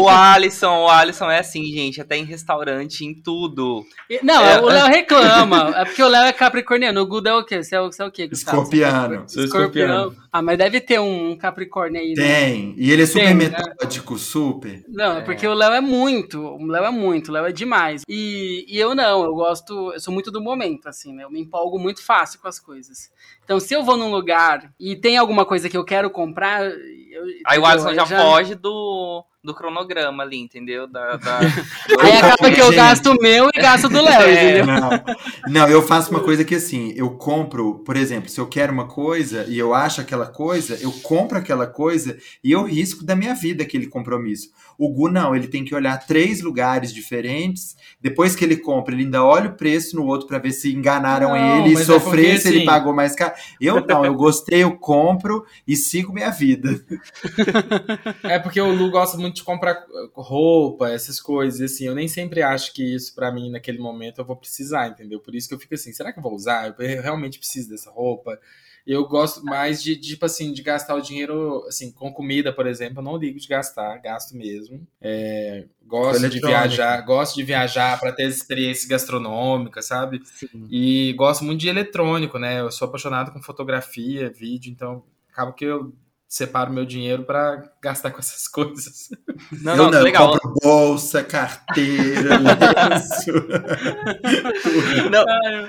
[0.00, 3.84] O Alisson, o Alisson é assim, gente, até em restaurante, em tudo.
[4.22, 5.74] Não, É, o Léo reclama.
[5.74, 7.00] É porque o Léo é capricorniano.
[7.00, 7.64] O Guda é o quê?
[7.64, 8.58] Você é o, você é o quê, Gustavo?
[8.58, 9.24] Escorpiano.
[9.26, 10.14] Sou escorpiano.
[10.32, 12.22] Ah, mas deve ter um Capricórnio aí, né?
[12.22, 12.74] Tem.
[12.76, 13.50] E ele é super Tem, né?
[13.50, 14.84] metódico, super.
[14.88, 16.40] Não, é porque o Léo é muito.
[16.40, 18.02] O Léo é muito, o Léo é demais.
[18.08, 21.24] E, e eu não, eu gosto, eu sou muito do momento, assim, né?
[21.24, 23.12] Eu me empolgo muito fácil com as coisas.
[23.44, 26.64] Então, se eu vou num lugar e tem alguma coisa que eu quero comprar.
[26.64, 27.64] Eu, Aí o?
[27.64, 30.86] Alisson Eu já, foge do, do cronograma ali, entendeu?
[30.86, 31.40] Da, da-
[32.00, 34.58] Aí acaba que eu gasto o meu e gasto do Léo, É.
[34.58, 34.66] entendeu?
[34.66, 34.90] Não.
[35.48, 38.86] Não, eu faço uma coisa que assim, eu compro, por exemplo, se eu quero uma
[38.86, 43.34] coisa e eu acho aquela coisa, eu compro aquela coisa e eu risco da minha
[43.34, 44.50] vida aquele compromisso.
[44.78, 47.76] O Gu não, ele tem que olhar três lugares diferentes.
[48.00, 51.30] Depois que ele compra, ele ainda olha o preço no outro para ver se enganaram
[51.30, 53.32] Não, ele e é sofrer porque, se ele assim- pagou mais caro.
[53.60, 56.80] Eu não, eu gostei, eu compro e sigo minha vida.
[58.22, 62.42] É porque o Lu gosta muito de comprar roupa, essas coisas, assim, eu nem sempre
[62.42, 65.20] acho que isso pra mim naquele momento eu vou precisar, entendeu?
[65.20, 66.74] Por isso que eu fico assim, será que eu vou usar?
[66.78, 68.38] Eu realmente preciso dessa roupa?
[68.86, 72.98] Eu gosto mais de, tipo assim, de gastar o dinheiro, assim, com comida, por exemplo,
[72.98, 74.86] eu não ligo de gastar, gasto mesmo.
[75.00, 80.20] É, gosto de viajar, gosto de viajar para ter experiência gastronômica, sabe?
[80.70, 82.60] E gosto muito de eletrônico, né?
[82.60, 85.92] Eu sou apaixonado com fotografia, vídeo, então acabo que eu
[86.32, 89.08] separo meu dinheiro pra gastar com essas coisas.
[89.62, 90.32] Não, eu não, não, legal.
[90.34, 93.32] eu compro bolsa, carteira, lenço.
[95.10, 95.24] Não,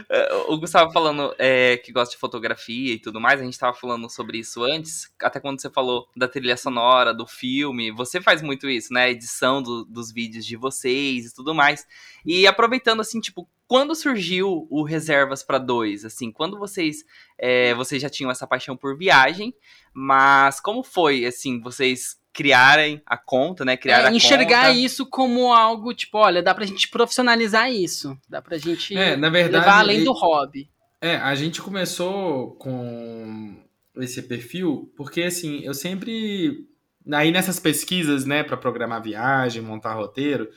[0.10, 3.74] é, o Gustavo falando é, que gosta de fotografia e tudo mais, a gente tava
[3.76, 8.42] falando sobre isso antes, até quando você falou da trilha sonora, do filme, você faz
[8.42, 9.04] muito isso, né?
[9.06, 11.88] A edição do- dos vídeos de vocês e tudo mais.
[12.26, 16.04] E aproveitando, assim, tipo, quando surgiu o Reservas para Dois?
[16.04, 17.06] Assim, quando vocês,
[17.38, 19.54] é, vocês já tinham essa paixão por viagem,
[19.94, 23.78] mas como foi, assim, vocês criarem a conta, né?
[23.78, 24.78] Criar É, a enxergar conta.
[24.78, 28.18] isso como algo, tipo, olha, dá pra gente profissionalizar isso.
[28.28, 30.70] Dá pra gente É, na verdade, levar além e- do hobby.
[31.00, 33.56] É, a gente começou com
[33.96, 36.68] esse perfil porque, assim, eu sempre.
[37.10, 40.50] Aí nessas pesquisas, né, para programar viagem, montar roteiro,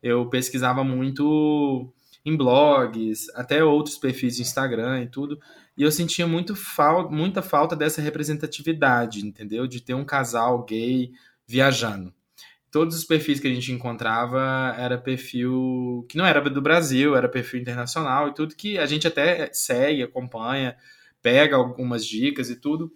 [0.00, 1.92] eu pesquisava muito
[2.24, 5.40] em blogs, até outros perfis de Instagram e tudo,
[5.76, 9.66] e eu sentia muito fal muita falta dessa representatividade, entendeu?
[9.66, 11.10] De ter um casal gay
[11.46, 12.12] viajando.
[12.70, 17.28] Todos os perfis que a gente encontrava era perfil que não era do Brasil, era
[17.28, 20.76] perfil internacional e tudo que a gente até segue, acompanha,
[21.20, 22.92] pega algumas dicas e tudo,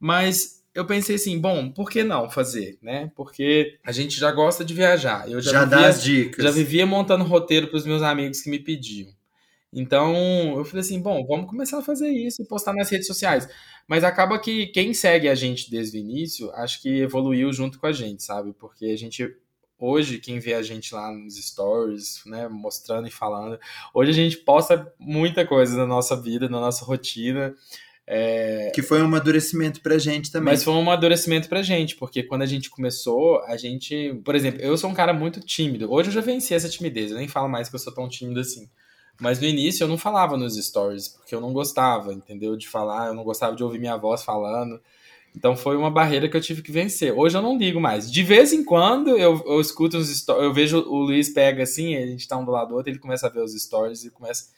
[0.00, 3.10] mas eu pensei assim, bom, por que não fazer, né?
[3.14, 5.30] Porque a gente já gosta de viajar.
[5.30, 6.44] Eu já, Já vivia, dá as dicas.
[6.44, 9.08] já vivia montando roteiro para os meus amigos que me pediam.
[9.72, 13.48] Então, eu falei assim, bom, vamos começar a fazer isso e postar nas redes sociais.
[13.86, 17.86] Mas acaba que quem segue a gente desde o início, acho que evoluiu junto com
[17.86, 18.52] a gente, sabe?
[18.52, 19.34] Porque a gente
[19.78, 23.58] hoje quem vê a gente lá nos stories, né, mostrando e falando,
[23.92, 27.52] hoje a gente posta muita coisa da nossa vida, da nossa rotina.
[28.14, 30.52] É, Que foi um amadurecimento pra gente também.
[30.52, 34.20] mas foi um amadurecimento pra gente, porque quando a gente começou, a gente.
[34.22, 35.90] Por exemplo, eu sou um cara muito tímido.
[35.90, 38.40] Hoje eu já venci essa timidez, eu nem falo mais que eu sou tão tímido
[38.40, 38.68] assim.
[39.18, 42.54] Mas no início eu não falava nos stories, porque eu não gostava, entendeu?
[42.54, 44.78] De falar, eu não gostava de ouvir minha voz falando.
[45.34, 47.16] Então foi uma barreira que eu tive que vencer.
[47.16, 48.10] Hoje eu não ligo mais.
[48.12, 51.96] De vez em quando eu, eu escuto uns stories, eu vejo o Luiz pega assim,
[51.96, 54.10] a gente tá um do lado do outro, ele começa a ver os stories e
[54.10, 54.50] começa.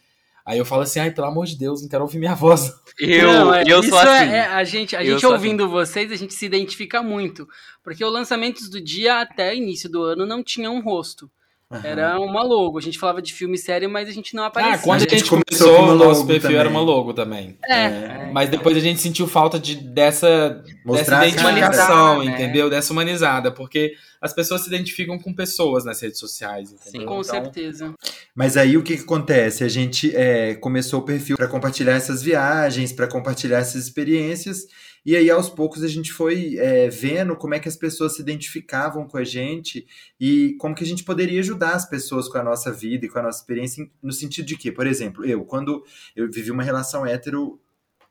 [0.46, 2.70] Aí eu falo assim, ai, pelo amor de Deus, não quero ouvir minha voz.
[2.98, 4.32] Eu, Não, é- eu isso sou é- assim.
[4.32, 7.48] é- a gente, a Eu gente sou ouvindo vocês, a gente se identifica muito.
[7.82, 11.30] Porque o lançamentos do dia até início do ano não tinha um rosto.
[11.74, 11.86] Aham.
[11.86, 12.78] Era uma logo.
[12.78, 14.78] A gente falava de filme sério, mas a gente não Ah, aparecia.
[14.78, 16.58] quando a gente gente começou o nosso perfil também.
[16.58, 17.56] era uma logo também.
[17.64, 18.30] É, É.
[18.32, 22.32] Mas depois a gente sentiu falta de, dessa, Mostrar dessa a identificação, cara, né?
[22.32, 22.68] entendeu?
[22.70, 27.06] Dessa humanizada, porque as pessoas se identificam com pessoas nas redes sociais, entendeu?
[27.06, 27.94] Com Então, certeza.
[28.34, 29.62] Mas aí o que, que acontece?
[29.64, 34.64] A gente é, começou o perfil para compartilhar essas viagens, para compartilhar essas experiências,
[35.04, 38.22] e aí aos poucos a gente foi é, vendo como é que as pessoas se
[38.22, 39.86] identificavam com a gente
[40.18, 43.18] e como que a gente poderia ajudar as pessoas com a nossa vida e com
[43.18, 45.84] a nossa experiência, no sentido de que, por exemplo, eu, quando
[46.16, 47.60] eu vivi uma relação hétero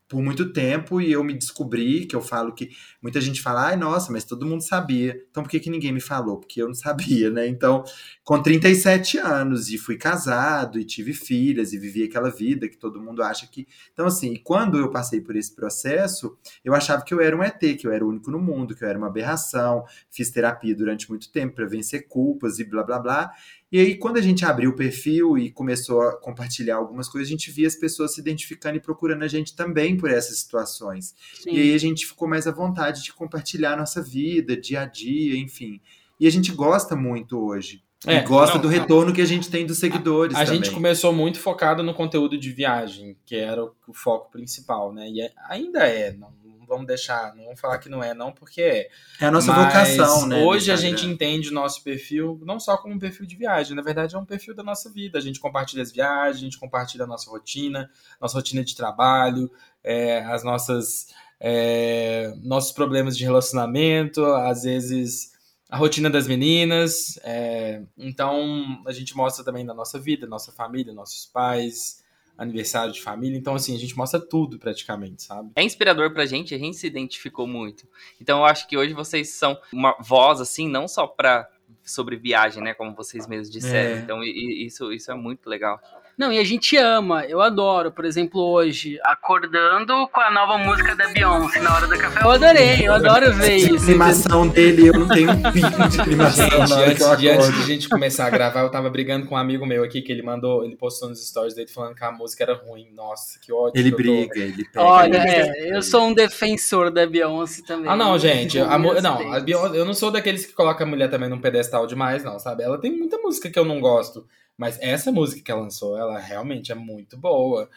[0.08, 2.70] por muito tempo e eu me descobri que eu falo que
[3.02, 5.20] muita gente fala, ai, nossa, mas todo mundo sabia.
[5.30, 6.38] Então por que, que ninguém me falou?
[6.40, 7.48] Porque eu não sabia, né?
[7.48, 7.84] Então,
[8.24, 13.02] com 37 anos e fui casado e tive filhas e vivi aquela vida que todo
[13.02, 13.68] mundo acha que.
[13.92, 17.60] Então, assim, quando eu passei por esse processo, eu achava que eu era um ET,
[17.60, 19.84] que eu era o único no mundo, que eu era uma aberração.
[20.10, 23.32] Fiz terapia durante muito tempo para vencer culpas e blá blá blá.
[23.74, 27.32] E aí, quando a gente abriu o perfil e começou a compartilhar algumas coisas, a
[27.32, 31.16] gente via as pessoas se identificando e procurando a gente também por essas situações.
[31.34, 31.54] Sim.
[31.54, 34.86] E aí a gente ficou mais à vontade de compartilhar a nossa vida, dia a
[34.86, 35.82] dia, enfim.
[36.20, 37.84] E a gente gosta muito hoje.
[38.06, 38.78] É, e gosta não, do não.
[38.78, 40.64] retorno que a gente tem dos seguidores A também.
[40.64, 45.10] gente começou muito focado no conteúdo de viagem, que era o, o foco principal, né?
[45.10, 48.32] E é- ainda é, não, não vamos deixar, não vamos falar que não é, não,
[48.32, 48.90] porque é.
[49.20, 50.44] É a nossa Mas vocação, né?
[50.44, 53.82] Hoje a gente entende o nosso perfil não só como um perfil de viagem, na
[53.82, 55.18] verdade é um perfil da nossa vida.
[55.18, 59.52] A gente compartilha as viagens, a gente compartilha a nossa rotina, nossa rotina de trabalho,
[59.84, 61.08] é, as nossas
[61.40, 65.34] é, nossos problemas de relacionamento, às vezes
[65.70, 67.20] a rotina das meninas.
[67.24, 72.03] é, então a gente mostra também da nossa vida, nossa família, nossos pais,
[72.38, 73.38] aniversário de família.
[73.38, 75.52] Então assim a gente mostra tudo praticamente, sabe?
[75.56, 77.88] É inspirador pra gente, a gente se identificou muito.
[78.20, 81.50] Então eu acho que hoje vocês são uma voz, assim, não só pra
[81.84, 82.74] sobre viagem, né?
[82.74, 83.98] Como vocês mesmos disseram.
[83.98, 84.00] É.
[84.00, 85.80] Então isso, isso é muito legal.
[86.18, 87.92] Não, e a gente ama, eu adoro.
[87.92, 92.22] Por exemplo, hoje, acordando com a nova música da Beyoncé na hora do café.
[92.24, 93.84] Eu adorei, eu adoro ver A isso.
[93.86, 96.74] animação dele, eu não tenho um pingo de animação Gente,
[97.04, 99.66] antes, de, antes de a gente começar a gravar, eu tava brigando com um amigo
[99.66, 102.54] meu aqui, que ele mandou, ele postou nos stories dele falando que a música era
[102.54, 102.90] ruim.
[102.94, 103.82] Nossa, que ótimo.
[103.82, 104.86] Ele que briga, ele pega.
[104.86, 107.90] Olha, ele- é, eu sou um defensor da Beyoncé também.
[107.90, 108.60] Ah, não, gente.
[108.60, 109.40] A, não, a.
[109.40, 112.62] Beyoncé- eu não sou daqueles que colocam a mulher também num pedestal demais, não, sabe?
[112.64, 114.26] Ela tem muita música que eu não gosto.
[114.58, 117.70] Mas essa música que ela lançou, ela realmente é muito boa.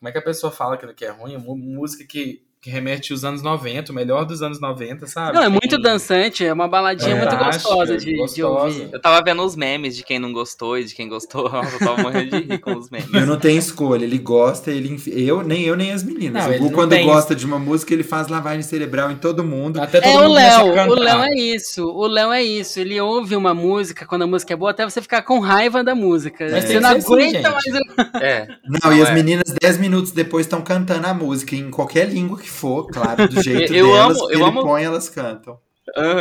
[0.00, 1.38] Como é que a pessoa fala que é ruim?
[1.38, 5.36] Mu- música que, que remete aos anos 90, o melhor dos anos 90, sabe?
[5.36, 8.64] Não, é muito Tem- dançante, é uma baladinha muito Fantástica, gostosa de, de gostosa.
[8.64, 8.88] ouvir.
[8.92, 11.46] Eu tava vendo os memes de quem não gostou e de quem gostou.
[11.72, 13.06] Eu tava morrendo de rir com os memes.
[13.14, 16.42] Eu não tenho escolha, ele gosta, ele eu nem eu nem as meninas.
[16.42, 19.16] Não, o ele Gu, quando tem- gosta de uma música, ele faz lavagem cerebral em
[19.16, 19.80] todo mundo.
[19.80, 20.94] Até todo É o mundo começa a Léo, o.
[20.98, 22.80] Léo é isso, o Léo é isso.
[22.80, 25.94] Ele ouve uma música quando a música é boa, até você ficar com raiva da
[25.94, 26.48] música.
[26.50, 27.96] Mas você não assim, aguenta gente.
[27.96, 28.22] mais.
[28.22, 28.48] É.
[28.66, 29.14] Não, Não, e as é.
[29.14, 33.42] meninas, 10 minutos depois, estão cantando a música, em qualquer língua que for, claro, do
[33.42, 35.58] jeito Eu delas, amo- que eu ele amo- põe, elas cantam.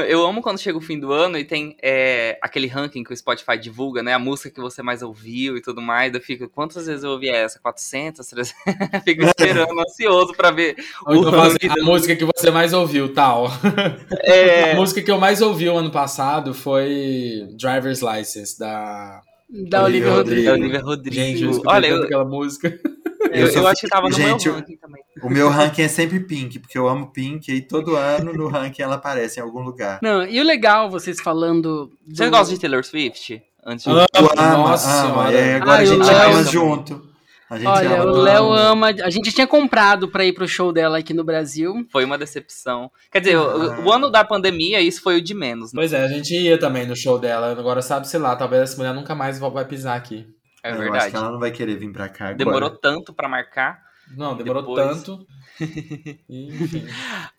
[0.07, 3.17] Eu amo quando chega o fim do ano e tem é, aquele ranking que o
[3.17, 4.13] Spotify divulga, né?
[4.13, 6.13] A música que você mais ouviu e tudo mais.
[6.13, 7.59] Eu fico, quantas vezes eu ouvi essa?
[7.59, 8.53] 400, 300?
[9.03, 10.75] fico esperando, ansioso pra ver
[11.07, 11.67] Ou então ranking.
[11.67, 13.47] a música que você mais ouviu, tal.
[14.23, 19.19] É, A música que eu mais ouvi o ano passado foi Driver's License, da...
[19.49, 20.47] Da Olivia Rodrigo.
[20.47, 21.15] é o Olivia Rodrigo.
[21.15, 22.79] Gente, eu Olha, eu, aquela música.
[23.31, 25.03] eu, eu acho que tava no Gente, meu eu- ranking também.
[25.23, 28.81] O meu ranking é sempre Pink, porque eu amo Pink, e todo ano no ranking
[28.81, 29.99] ela aparece em algum lugar.
[30.01, 31.87] Não, e o legal, vocês falando.
[31.87, 33.41] do- Vocês gostam de Taylor Swift?
[33.65, 33.91] Antes de...
[33.99, 37.15] Ah, Tu ama, Nossa ama, é, agora Ai, a gente ama junto.
[37.49, 38.87] A gente Olha, ama o Léo ama.
[39.03, 41.85] A gente tinha comprado pra ir pro show dela aqui no Brasil.
[41.91, 42.89] Foi uma decepção.
[43.11, 43.79] Quer dizer, Ah.
[43.81, 45.71] o, o ano da pandemia, isso foi o de menos.
[45.71, 45.77] Né?
[45.79, 47.51] Pois é, a gente ia também no show dela.
[47.51, 50.27] Agora, sabe, sei lá, talvez essa mulher nunca mais vai pisar aqui.
[50.65, 51.11] É Eu acho verdade.
[51.11, 52.37] que ela não vai querer vir pra cá agora.
[52.37, 53.85] Demorou tanto pra marcar.
[54.17, 55.03] Não, demorou Depois.
[55.03, 55.27] tanto.
[56.29, 56.85] Enfim.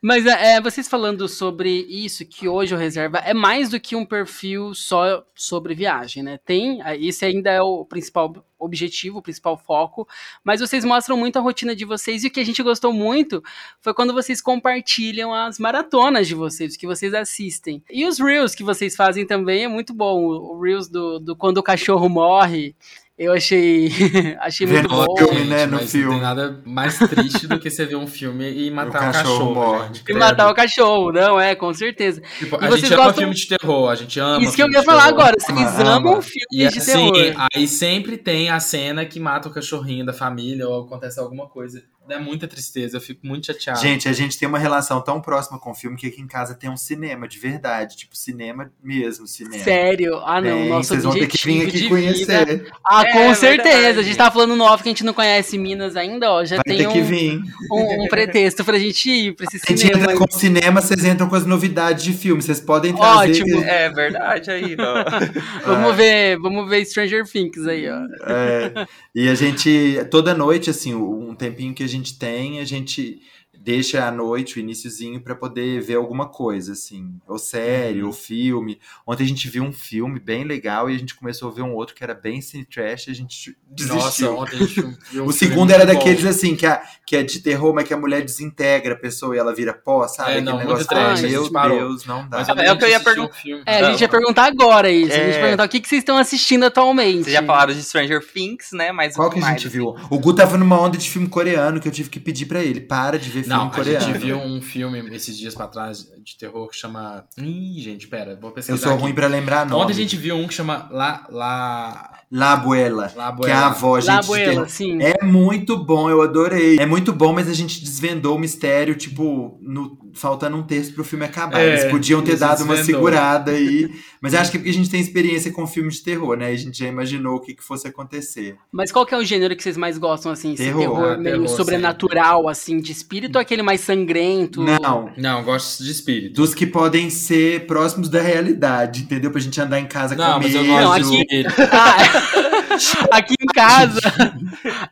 [0.01, 4.07] Mas é, vocês falando sobre isso, que hoje o Reserva é mais do que um
[4.07, 6.39] perfil só sobre viagem, né?
[6.45, 10.09] Tem, esse ainda é o principal objetivo, o principal foco,
[10.43, 13.43] mas vocês mostram muito a rotina de vocês e o que a gente gostou muito
[13.81, 17.83] foi quando vocês compartilham as maratonas de vocês, que vocês assistem.
[17.91, 20.25] E os Reels que vocês fazem também é muito bom.
[20.25, 22.75] O Reels do, do quando o cachorro morre,
[23.19, 23.89] eu achei,
[24.41, 25.17] achei muito Vendo bom.
[25.17, 26.07] filme, né, no mas filme.
[26.07, 29.13] Não tem nada mais triste do que você ver um filme e matar O um
[29.13, 29.55] cachorro cachorro.
[29.55, 29.87] morre.
[29.95, 30.05] gente.
[30.11, 32.21] E matar o cachorro, não, é, com certeza.
[32.39, 34.45] Tipo, E a gente ama gostam- filme de terror, a gente ama.
[34.45, 35.21] Isso que eu ia falar terror.
[35.21, 36.23] agora, vocês Ama, amam ama.
[36.23, 37.47] filmes E de assim, terror.
[37.55, 41.83] aí sempre tem a cena que mata o cachorrinho da família ou acontece alguma coisa.
[42.09, 43.81] Dá muita tristeza, eu fico muito chateado.
[43.81, 46.55] Gente, a gente tem uma relação tão próxima com o filme que aqui em casa
[46.55, 47.97] tem um cinema de verdade.
[47.97, 49.63] Tipo, cinema mesmo, cinema.
[49.65, 50.17] Sério?
[50.25, 50.51] Ah, não.
[50.59, 52.47] Tem, nosso vocês vão ter que vir aqui conhecer.
[52.47, 53.77] vida- Ah, É, com certeza.
[53.77, 53.99] verdade.
[53.99, 56.45] A gente tava falando no off que a gente não conhece Minas ainda, ó.
[56.45, 57.41] Já Vai tem ter que um, vir.
[57.71, 60.01] um, um pretexto pra gente ir pra esse A gente cinema.
[60.03, 62.43] entra com o cinema, vocês entram com as novidades de filme.
[62.43, 63.43] Vocês podem trazer.
[63.43, 63.65] Ótimo.
[63.65, 65.05] É verdade aí, ó.
[65.67, 67.97] Vamos ver, vamos ver Stranger Things aí, ó.
[68.27, 73.21] É, e a gente, toda noite, assim, um tempinho que a gente tem, a gente
[73.67, 77.19] deixa à noite, o iniciozinho, pra poder ver alguma coisa, assim.
[77.27, 78.07] Ou série, Uhum.
[78.07, 78.79] ou filme.
[79.05, 81.75] Ontem a gente viu um filme bem legal e a gente começou a ver um
[81.75, 83.97] outro que era bem cine trash e a gente desistiu.
[83.97, 86.05] Nossa, ontem a gente viu um o segundo era muito bom.
[86.05, 89.35] daqueles, assim, que, a, que é de terror, mas que a mulher desintegra a pessoa
[89.35, 90.29] e ela vira pó, sabe?
[90.29, 91.79] É, Aquele não, muito negócio, trash, ai, a meu.
[91.79, 92.39] Deus, não dá.
[92.39, 93.63] Mas É a o que eu ia assistiu pergun- um filme.
[93.67, 95.13] É, a gente ia perguntar agora isso.
[95.13, 95.33] A gente É.
[95.35, 97.25] ia perguntar o que, que vocês estão assistindo atualmente.
[97.25, 98.93] Vocês já falaram de Stranger Things, né?
[98.93, 99.77] Mas Qual que a mais, gente assim?
[99.79, 99.97] viu?
[100.09, 102.81] O Gu tava numa onda de filme coreano que eu tive que pedir pra ele.
[102.81, 106.37] Para de ver filme Não, a gente viu um filme esses dias pra trás de
[106.37, 107.25] terror que chama.
[107.39, 108.75] Ih, gente, pera, vou pesquisar.
[108.77, 109.03] Eu sou aqui.
[109.03, 109.83] ruim pra lembrar nome.
[109.83, 111.27] Ontem a gente viu um que chama La.
[111.31, 112.13] La.
[112.29, 114.09] La Abuela, La que é a avó, gente.
[114.09, 114.69] La de Abuela, terror.
[114.69, 114.99] sim.
[115.01, 116.77] É muito bom, eu adorei.
[116.77, 121.05] É muito bom, mas a gente desvendou o mistério, tipo, no- faltando um terço pro
[121.05, 121.61] filme acabar.
[121.61, 123.03] É, Eles podiam ter dado uma desvendou.
[123.05, 123.89] segurada aí.
[124.21, 126.49] Mas acho que é porque a gente tem experiência com filme de terror, né?
[126.49, 128.57] A gente já imaginou o que, que fosse acontecer.
[128.73, 130.55] Mas qual que é o gênero que vocês mais gostam, assim?
[130.55, 130.81] Esse Terror.
[130.81, 134.65] terror, Ah, meio terror, sobrenatural, assim, de espírito ou aquele mais sangrento?
[134.65, 135.13] Não.
[135.17, 136.16] Não, gosto de espírito.
[136.31, 139.31] Dos que podem ser próximos da realidade, entendeu?
[139.31, 140.75] Pra gente andar em casa Não, com mas eu medo.
[140.75, 141.27] Não, aqui-.
[141.73, 144.01] Ah, aqui em casa,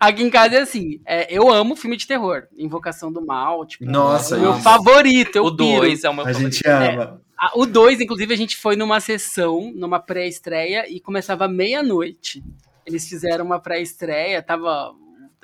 [0.01, 3.85] aqui em casa é assim, é, eu amo filme de terror, Invocação do Mal, tipo,
[3.85, 5.81] Nossa, é o meu favorito, eu O piro.
[5.81, 6.53] 2 é o meu A favorito.
[6.55, 7.21] gente ama.
[7.39, 12.43] Ah, O 2, inclusive, a gente foi numa sessão, numa pré-estreia, e começava meia-noite.
[12.87, 14.93] Eles fizeram uma pré-estreia, tava.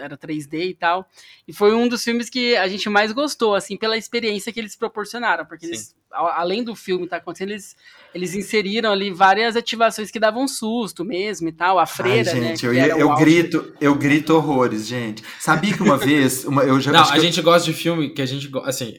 [0.01, 1.09] Era 3D e tal.
[1.47, 4.75] E foi um dos filmes que a gente mais gostou, assim, pela experiência que eles
[4.75, 5.45] proporcionaram.
[5.47, 7.77] Porque eles, a- além do filme estar acontecendo, eles,
[8.15, 11.79] eles inseriram ali várias ativações que davam susto mesmo e tal.
[11.79, 12.47] A freira, Ai, né?
[12.49, 13.25] gente, que eu, eu auge.
[13.25, 15.23] grito, eu grito horrores, gente.
[15.39, 18.23] Sabia que uma vez, uma, eu já Não, a eu- gente gosta de filme que
[18.23, 18.51] a gente.
[18.65, 18.97] Assim,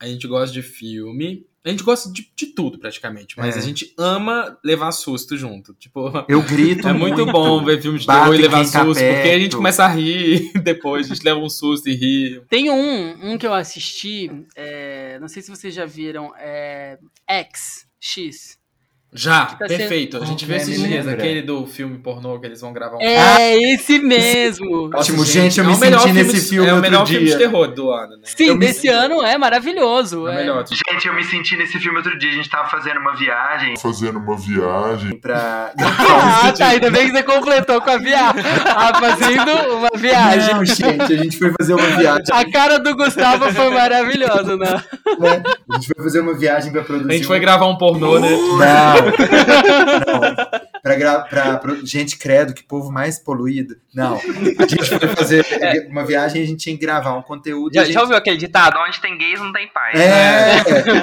[0.00, 1.46] a gente gosta de filme.
[1.64, 3.36] A gente gosta de, de tudo, praticamente.
[3.36, 3.58] Mas É.
[3.58, 5.74] a gente ama levar susto junto.
[5.74, 6.12] Tipo.
[6.28, 9.42] eu grito É muito, bom ver filme de terror e levar susto, porque a gente
[9.50, 9.56] perto.
[9.56, 12.40] começa a rir depois, a gente leva um susto e ri.
[12.48, 17.88] Tem um, um que eu assisti, é, não sei se vocês já viram, é X,
[17.98, 18.58] X.
[19.16, 20.22] Já, tá sendo- perfeito.
[20.22, 22.96] A gente vê é, esses me dias, aquele do filme pornô que eles vão gravar
[22.96, 24.90] um É esse mesmo!
[24.94, 27.68] Ótimo, gente, eu é me melhor senti nesse filme É o melhor filme de terror
[27.68, 28.22] do ano, né?
[28.24, 30.26] Sim, Eu desse ano é maravilhoso.
[30.28, 30.36] É o é.
[30.36, 30.64] melhor.
[30.68, 32.30] Gente, eu me senti nesse filme outro dia.
[32.30, 35.18] A gente tava fazendo uma viagem Fazendo uma viagem.
[35.18, 35.72] pra.
[36.18, 38.42] Ah, tá, ainda bem que você completou com a viagem.
[38.66, 40.54] Ah, fazendo uma viagem.
[40.54, 42.24] Não, gente, a gente foi fazer uma viagem.
[42.32, 44.82] A cara do Gustavo foi maravilhosa, né?
[45.18, 45.42] né?
[45.70, 47.10] A gente foi fazer uma viagem pra produzir.
[47.10, 48.30] A gente um- foi gravar um pornô, né?
[48.30, 49.05] Não.
[51.34, 51.58] Não.
[51.60, 53.76] Pro- Gente, credo, que povo mais poluído.
[53.94, 54.14] Não.
[54.16, 55.44] A gente foi fazer
[55.88, 57.74] uma viagem a gente tinha que gravar um conteúdo.
[57.74, 57.94] Já, gente...
[57.94, 58.78] já ouviu aquele ditado?
[58.78, 59.98] Onde tem gays não tem paz.
[59.98, 60.60] É,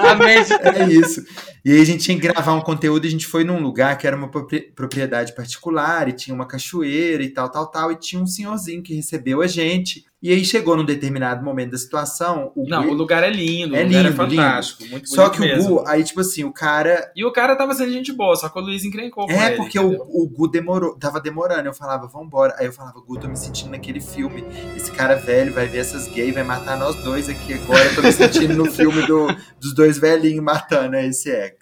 [0.09, 0.37] Amém.
[0.75, 1.23] é isso.
[1.65, 3.97] E aí a gente tinha que gravar um conteúdo e a gente foi num lugar
[3.97, 7.91] que era uma propri- propriedade particular e tinha uma cachoeira e tal, tal, tal.
[7.91, 10.05] E tinha um senhorzinho que recebeu a gente.
[10.23, 12.51] E aí chegou num determinado momento da situação.
[12.55, 15.27] O Não, Gu- o lugar é lindo, É o lugar lindo, é fantástico, muito Só
[15.29, 15.75] que o mesmo.
[15.79, 18.57] Gu, aí tipo assim, o cara E o cara tava sendo gente boa, só que
[18.57, 20.01] o Luiz encrencou É, ele, porque entendeu?
[20.07, 21.67] o, o Gu demorou, tava demorando.
[21.67, 22.55] Eu falava, vambora.
[22.57, 24.45] Aí eu falava, Gu, tô me sentindo naquele filme.
[24.77, 27.83] Esse cara velho vai ver essas gays, vai matar nós dois aqui agora.
[27.83, 29.27] Eu tô me sentindo no filme do,
[29.59, 31.53] dos dois velhinhos matando esse ex.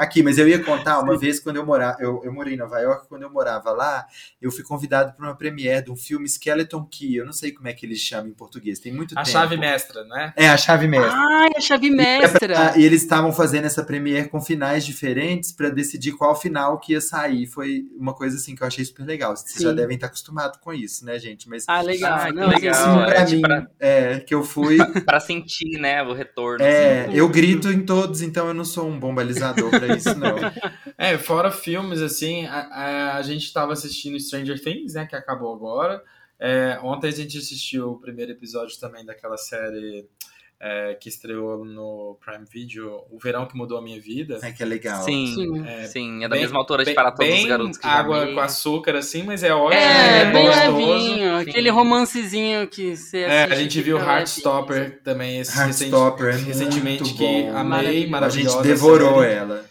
[0.00, 1.96] Aqui, mas eu ia contar uma vez quando eu morava.
[2.00, 4.04] Eu, eu morei em Nova York, quando eu morava lá,
[4.42, 7.14] eu fui convidado para uma premiere de um filme Skeleton Key.
[7.14, 9.30] Eu não sei como é que eles chamam em português, tem muito A tempo.
[9.30, 10.32] chave mestra, né?
[10.36, 11.12] É, a chave mestra.
[11.14, 12.72] Ai, a chave Ah, mestra.
[12.78, 17.00] E eles estavam fazendo essa premiere com finais diferentes pra decidir qual final que ia
[17.00, 17.46] sair.
[17.46, 19.36] Foi uma coisa assim que eu achei super legal.
[19.36, 19.64] Vocês Sim.
[19.64, 21.48] já devem estar acostumados com isso, né, gente?
[21.48, 22.14] Mas Ah, legal.
[22.14, 22.74] Ah, que Não, legal.
[22.74, 24.78] assim, é, pra tipo, mim, pra- é, que eu fui.
[25.04, 26.64] Pra sentir, né, o retorno.
[26.64, 27.14] É, assim.
[27.16, 30.36] eu grito em todos, então eu não sou um bom balizador pra isso, não.
[30.98, 35.54] É, fora filmes, assim, a, a, a gente tava assistindo Stranger Things, né, que acabou
[35.54, 36.02] agora.
[36.40, 40.06] É, ontem a gente assistiu o primeiro episódio também daquela série
[40.62, 44.38] é, que estreou no Prime Video, O Verão que Mudou a Minha Vida.
[44.42, 45.02] É que é legal.
[45.04, 45.66] Sim, Sim.
[45.66, 48.26] É, sim, é da bem- mesma autora de Para Todos bem os Garotos que água
[48.34, 49.80] com açúcar, assim, mas é ótimo.
[49.80, 50.76] É, é bem gostoso.
[50.76, 51.40] levinho.
[51.44, 51.50] Sim.
[51.50, 57.18] Aquele romancezinho que você É, a gente viu Heartstopper também esse Heartstopper é recentemente que
[57.18, 57.56] bom.
[57.56, 58.06] amei, Maravilhoso.
[58.06, 58.56] A maravilhosa.
[58.58, 59.34] gente devorou série.
[59.34, 59.69] ela.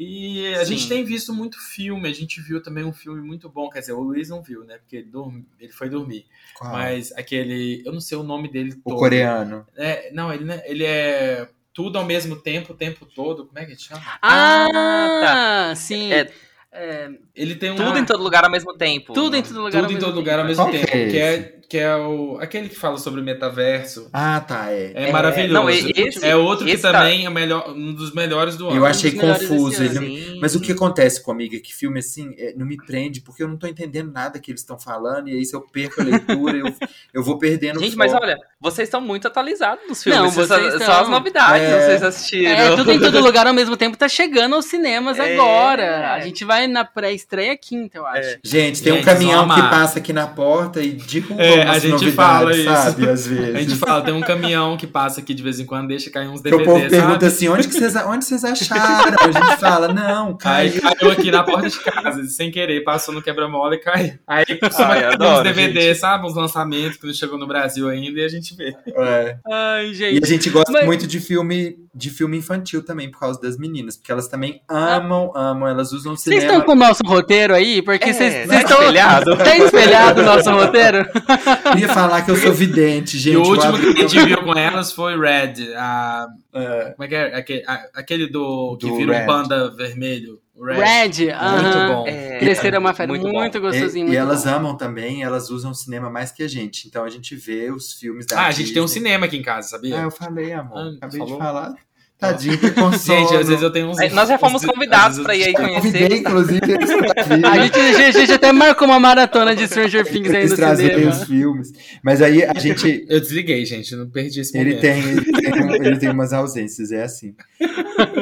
[0.00, 0.76] E a Sim.
[0.76, 3.94] gente tem visto muito filme, a gente viu também um filme muito bom, quer dizer,
[3.94, 4.78] o Luiz não viu, né?
[4.78, 6.24] Porque ele, dormi- ele foi dormir.
[6.54, 6.70] Qual?
[6.70, 8.98] Mas aquele, eu não sei o nome dele o todo.
[9.00, 9.66] coreano.
[9.76, 13.46] É, não, ele, né, ele é tudo ao mesmo tempo, o tempo todo.
[13.46, 14.02] Como é que ele chama?
[14.22, 16.12] Ah, sim.
[16.12, 16.30] É,
[16.70, 19.12] É, Ele tem um Tudo em todo lugar ao mesmo tempo.
[19.14, 19.72] tudo em todo lugar.
[19.72, 20.48] tudo ao em mesmo todo lugar ao tempo.
[20.48, 24.08] mesmo Qual que tempo, é que é que é o aquele que fala sobre metaverso.
[24.12, 24.92] Ah, tá, é.
[24.94, 25.52] É, É, maravilhoso.
[25.52, 28.76] não, esse- é outro que tá- também é melhor, um dos melhores do ano.
[28.76, 29.82] Eu achei Um dos confuso.
[29.82, 30.00] ano.
[30.00, 33.42] não- Mas o que acontece comigo é que filme assim é, não me prende, porque
[33.42, 36.04] eu não tô entendendo nada que eles estão falando, e aí se eu perco a
[36.04, 36.74] leitura, eu,
[37.12, 40.20] eu vou perdendo o Gente, mas olha, vocês estão muito atualizados nos filmes.
[40.22, 40.86] Não, vocês só, estão.
[40.86, 41.80] só as novidades É.
[41.86, 42.50] vocês assistiram.
[42.50, 45.34] É, tudo em todo lugar ao mesmo tempo tá chegando aos cinemas É.
[45.34, 46.14] agora.
[46.14, 48.28] A gente vai na pré-estreia quinta, eu acho.
[48.30, 48.38] É.
[48.42, 51.78] Gente, tem um Gente, vocês caminhão que passa aqui na porta e derruba É, a
[51.78, 52.64] gente fala isso.
[52.64, 53.08] sabe?
[53.08, 53.54] Às vezes.
[53.54, 56.28] A gente fala, tem um caminhão que passa aqui de vez em quando, deixa cair
[56.28, 57.26] uns Porque o povo DVDs, pergunta sabe?
[57.26, 59.16] assim, onde, vocês, onde vocês acharam?
[59.20, 60.82] A gente fala, não, Aí caiu.
[60.98, 64.14] caiu aqui na porta de casa, sem querer, passou no quebra-mola e caiu.
[64.26, 66.26] Aí costuma Ai, ter uns adoro, DVDs, sabe?
[66.26, 68.74] Uns lançamentos que não chegou no Brasil ainda e a gente vê.
[68.96, 69.36] É.
[69.50, 70.24] Ai, E gente.
[70.24, 73.96] a gente gosta Mas- muito de filme, de filme infantil também, por causa das meninas,
[73.96, 76.58] porque elas também amam, amam, elas usam o Vocês cinema.
[76.58, 77.82] estão com o nosso roteiro aí?
[77.82, 78.78] Porque É, vocês vocês estão.
[78.78, 79.36] espelhado.
[79.36, 80.98] Tá espelhado o nosso roteiro?
[81.66, 83.34] Eu queria falar que eu sou vidente, gente.
[83.34, 85.74] e o último que a gente viu com elas foi Red.
[85.76, 87.36] A, É, como é que é?
[87.36, 89.22] Aquele, a- aquele do, que Do vira Red.
[89.24, 90.40] um panda vermelho.
[90.54, 90.76] O Red.
[90.80, 91.62] Red, aham.
[91.62, 92.04] Muito bom.
[92.08, 94.02] É, Crescer é uma fera muito muito, gostosinho.
[94.02, 94.50] e, muito e elas bom.
[94.50, 96.88] amam também, elas usam o cinema mais que a gente.
[96.88, 99.00] Então a gente vê os filmes da Ah, a gente tem um Disney.
[99.02, 100.00] cinema aqui em casa, sabia?
[100.00, 100.78] Ah, eu falei, amor.
[100.78, 101.34] Ah, Acabei falou?
[101.34, 101.74] de falar.
[102.18, 102.98] Tadinho, que consolo.
[103.20, 103.96] Gente, às vezes eu tenho uns.
[104.12, 106.16] Nós já fomos convidados pra ir aí Eu convidei, conhecer.
[106.20, 106.90] inclusive, eles
[107.28, 107.46] vir.
[107.46, 111.10] A gente, a gente até marcou uma maratona de Stranger Things aí no cinema.
[111.10, 111.72] os filmes.
[112.02, 113.04] Mas aí a gente.
[113.08, 114.80] Eu desliguei, gente, não perdi esse Ele momento.
[114.80, 117.34] tem, ele, tem, ele tem umas ausências, é assim.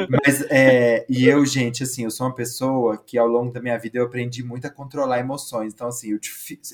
[0.09, 3.77] Mas, é, e eu, gente, assim, eu sou uma pessoa que ao longo da minha
[3.77, 5.73] vida eu aprendi muito a controlar emoções.
[5.73, 6.19] Então, assim, eu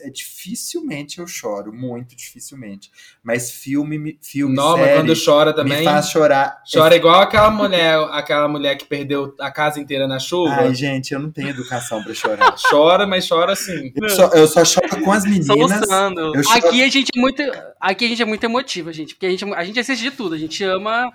[0.01, 2.91] é, dificilmente eu choro, muito dificilmente.
[3.23, 5.83] Mas filme, me- filme Não, mas série, quando chora me também.
[5.83, 6.61] faz chorar.
[6.71, 10.55] Chora igual aquela mulher, aquela mulher que perdeu a casa inteira na chuva.
[10.55, 12.55] Ai, gente, eu não tenho educação pra chorar.
[12.69, 13.91] Chora, mas chora assim.
[13.95, 15.47] Eu só, eu só choro com as meninas.
[15.47, 16.35] Soluçando.
[16.35, 17.41] Eu choro Aqui a gente é muito,
[17.79, 20.35] aqui a gente é muito emotiva, gente, porque a gente, a gente assiste de tudo,
[20.35, 21.11] a gente ama,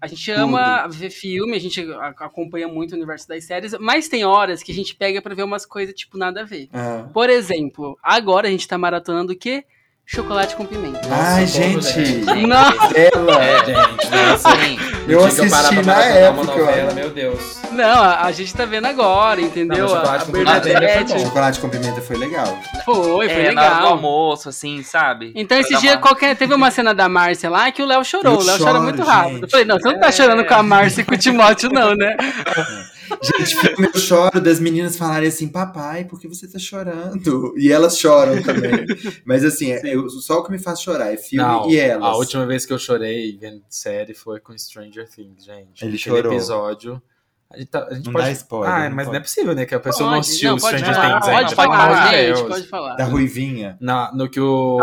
[0.00, 1.86] a gente ama ver filme, a gente
[2.18, 5.42] acompanha muito o universo das séries, mas tem horas que a gente pega pra ver
[5.42, 6.68] umas coisas tipo nada a ver.
[6.72, 7.08] Ah.
[7.12, 9.64] Por exemplo, agora a gente tá maratonando o quê?
[10.10, 11.00] Chocolate com pimenta.
[11.10, 12.46] Ai, Nossa, como, gente.
[12.46, 13.44] Não, Ela.
[13.44, 14.56] É, gente, nossa.
[14.56, 14.78] Sim.
[15.06, 16.46] Eu assisti na maratonar uma época.
[16.46, 17.60] novela, meu Deus.
[17.72, 19.86] não, a, a gente tá vendo agora, entendeu?
[19.86, 21.18] Não, Chocolate a com Pimenta foi.
[21.20, 22.58] Chocolate com pimenta foi legal.
[22.86, 23.86] Foi, foi é, na hora do legal.
[23.92, 25.30] almoço, assim, sabe?
[25.34, 28.32] Então, esse dia, uma- qualquer, teve uma cena da Márcia lá que o Léo chorou.
[28.36, 29.32] Eu o Léo chora muito rápido.
[29.34, 29.42] gente.
[29.42, 30.12] Eu falei, não, você não tá É.
[30.12, 32.16] chorando com a Márcia e com o Timóteo, não, né?
[33.22, 37.54] Gente, filme eu choro das meninas falarem assim, papai, por que você tá chorando?
[37.58, 38.86] E elas choram também.
[39.24, 42.04] Mas assim, é- eu- só o que me faz chorar é filme Não, e elas.
[42.04, 45.82] a última vez que eu chorei vendo série foi com Stranger Things, gente.
[45.84, 46.32] Ele Aquele chorou.
[46.32, 47.02] episódio.
[47.50, 48.24] A gente, tá- a gente Não pode.
[48.26, 49.08] dá spoiler, Ah, não mas pode.
[49.08, 49.64] não é possível, né?
[49.64, 51.62] Que a pessoa não Pode, assistiu não, pode Stranger falar, Things pode ainda.
[51.62, 52.94] amor falar, gente, pode falar.
[52.96, 53.78] Da Ruivinha.
[53.80, 54.76] Na, no que o.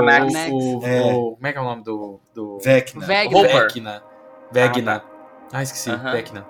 [0.51, 1.01] O, o- É.
[1.13, 2.19] o- como é que é o nome do.
[2.33, 3.05] do Vecna.
[3.05, 3.37] Vegna.
[3.37, 3.61] Hopper.
[3.61, 4.03] Vecna.
[4.51, 5.03] Vegna.
[5.53, 5.91] Ah, esqueci.
[5.91, 6.11] Aham.
[6.11, 6.45] Vecna.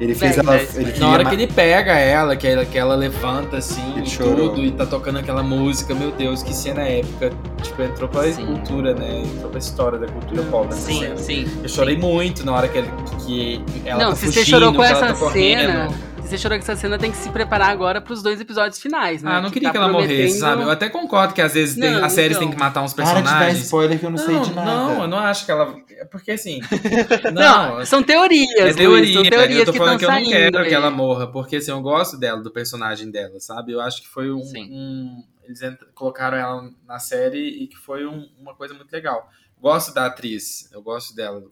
[0.00, 0.56] Ele fez ela.
[0.56, 4.08] Ele Na hora que ele pega ela, que ela, que ela levanta assim Ele e
[4.08, 4.50] chorou.
[4.50, 7.32] tudo, e tá tocando aquela música, meu Deus, que cena épica.
[7.62, 8.46] Tipo, entrou pra Sim.
[8.46, 9.22] cultura, né?
[9.24, 10.68] Entrou pra história da cultura pop.
[10.68, 11.16] essa Sim, cena.
[11.16, 11.46] sim.
[11.62, 12.88] Eu chorei muito na hora que, ele,
[13.26, 15.60] que ela Não, tá se você fugindo, chorou com ela essa tá correndo.
[15.60, 15.94] cena, se
[16.28, 19.30] você chorou com essa cena, tem que se preparar agora pros dois episódios finais, né?
[19.32, 20.62] Ah, eu não queria tá que ela morresse, prometendo- sabe?
[20.62, 22.48] Eu até concordo que às vezes tem, Não, as séries então.
[22.48, 23.64] têm que matar uns Para de dar personagens.
[23.64, 24.70] spoiler que eu não, sei de nada.
[24.70, 25.76] Não, eu não acho que ela.
[25.90, 26.60] é Porque assim.
[27.34, 29.12] Não, Não, são teorias, é Luiz, teoria.
[29.14, 30.68] são teorias eu tô que falando que eu não quero aí.
[30.68, 33.72] que ela morra, porque assim, eu gosto dela, do personagem dela, sabe?
[33.72, 34.42] Eu acho que foi um.
[34.42, 34.68] Sim.
[34.70, 39.28] um- eles ent- colocaram ela na série e que foi um- uma coisa muito legal.
[39.60, 41.42] Gosto da atriz, eu gosto dela.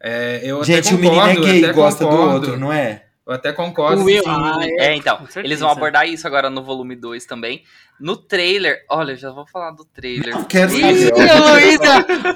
[0.00, 2.34] É, eu Gente, até o menino é concordo, gay, gosta do concordo.
[2.34, 3.06] outro, não é?
[3.24, 4.02] Eu até concordo.
[4.02, 5.46] Will, que- ah, É, então, Com certeza.
[5.46, 7.62] eles vão abordar isso agora no volume 2 também.
[8.00, 10.34] No trailer, olha, eu já vou falar do trailer.
[10.34, 11.12] Não quero saber.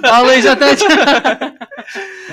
[0.07, 0.57] a Luísa!
[0.57, 1.57] Tá...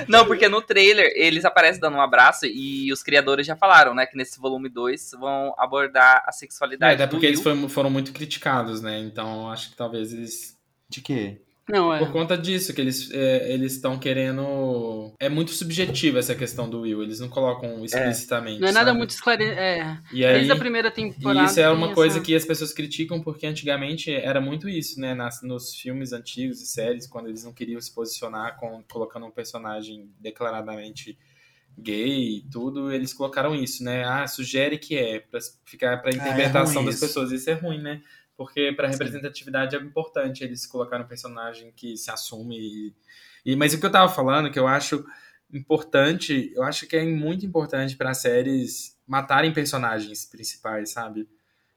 [0.08, 4.06] Não, porque no trailer eles aparecem dando um abraço e os criadores já falaram, né,
[4.06, 7.56] que nesse volume 2 vão abordar a É, sexualidade até do porque eles Will.
[7.56, 8.98] foram, foram muito criticados, né?
[9.00, 10.56] Então acho que talvez eles.
[10.88, 11.40] De quê?
[11.66, 11.98] Não, é.
[11.98, 15.12] Por conta disso, que eles é, eles estão querendo.
[15.18, 18.60] É muito subjetivo essa questão do Will, eles não colocam explicitamente.
[18.60, 18.98] Não é nada sabe?
[18.98, 19.58] muito esclarecido.
[19.58, 19.98] É.
[20.12, 21.40] E aí, Desde a primeira temporada.
[21.40, 25.00] E isso é uma essa- coisa que as pessoas criticam porque antigamente era muito isso,
[25.00, 25.14] né?
[25.14, 29.30] Nas, nos filmes antigos e séries, quando eles não queriam se posicionar com, colocando um
[29.30, 31.16] personagem declaradamente
[31.78, 34.04] gay e tudo, eles colocaram isso, né?
[34.04, 37.06] Ah, sugere que é, pra ficar pra interpretação ruim das isso.
[37.06, 37.32] pessoas.
[37.32, 38.00] Isso é ruim, né?
[38.36, 42.58] Porque pra representatividade é importante eles colocaram um personagem que se assume.
[42.58, 42.94] E,
[43.52, 45.04] e- mas o que eu tava falando, que eu acho
[45.52, 51.28] importante, eu acho que é muito importante para séries matarem personagens principais, sabe?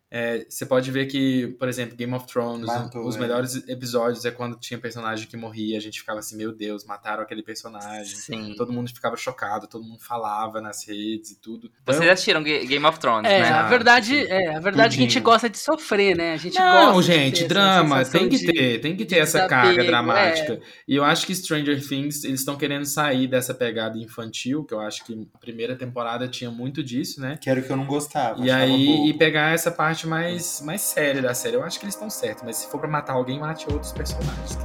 [0.10, 3.20] É, você pode ver que, por exemplo, Game of Thrones, Matou, os é.
[3.20, 7.24] melhores episódios é quando tinha personagem que morria, a gente ficava assim, meu Deus, mataram
[7.24, 8.16] aquele personagem.
[8.16, 8.53] Sim.
[8.58, 11.70] Todo mundo ficava chocado, todo mundo falava nas redes e tudo.
[11.82, 13.49] Então, Vocês assistiram Ga- Game of Thrones, É, né?
[13.49, 16.34] a verdade, é, a verdade é que a gente gosta de sofrer, né?
[16.34, 19.39] A gente Não, gosta de gente, drama, tem que de- ter, tem que ter essa
[19.39, 19.86] desapego, carga é.
[19.86, 20.62] dramática.
[20.88, 24.80] E eu acho que Stranger Things, eles estão querendo sair dessa pegada infantil, que eu
[24.80, 27.38] acho que a primeira temporada tinha muito disso, né?
[27.41, 28.45] Que era o que eu não gostava.
[28.45, 29.08] E aí, bobo.
[29.10, 31.56] e pegar essa parte mais, mais séria da série.
[31.56, 34.58] Eu acho que eles estão certos, mas se for pra matar alguém, mate outros personagens.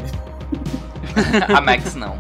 [1.55, 2.18] A Max não.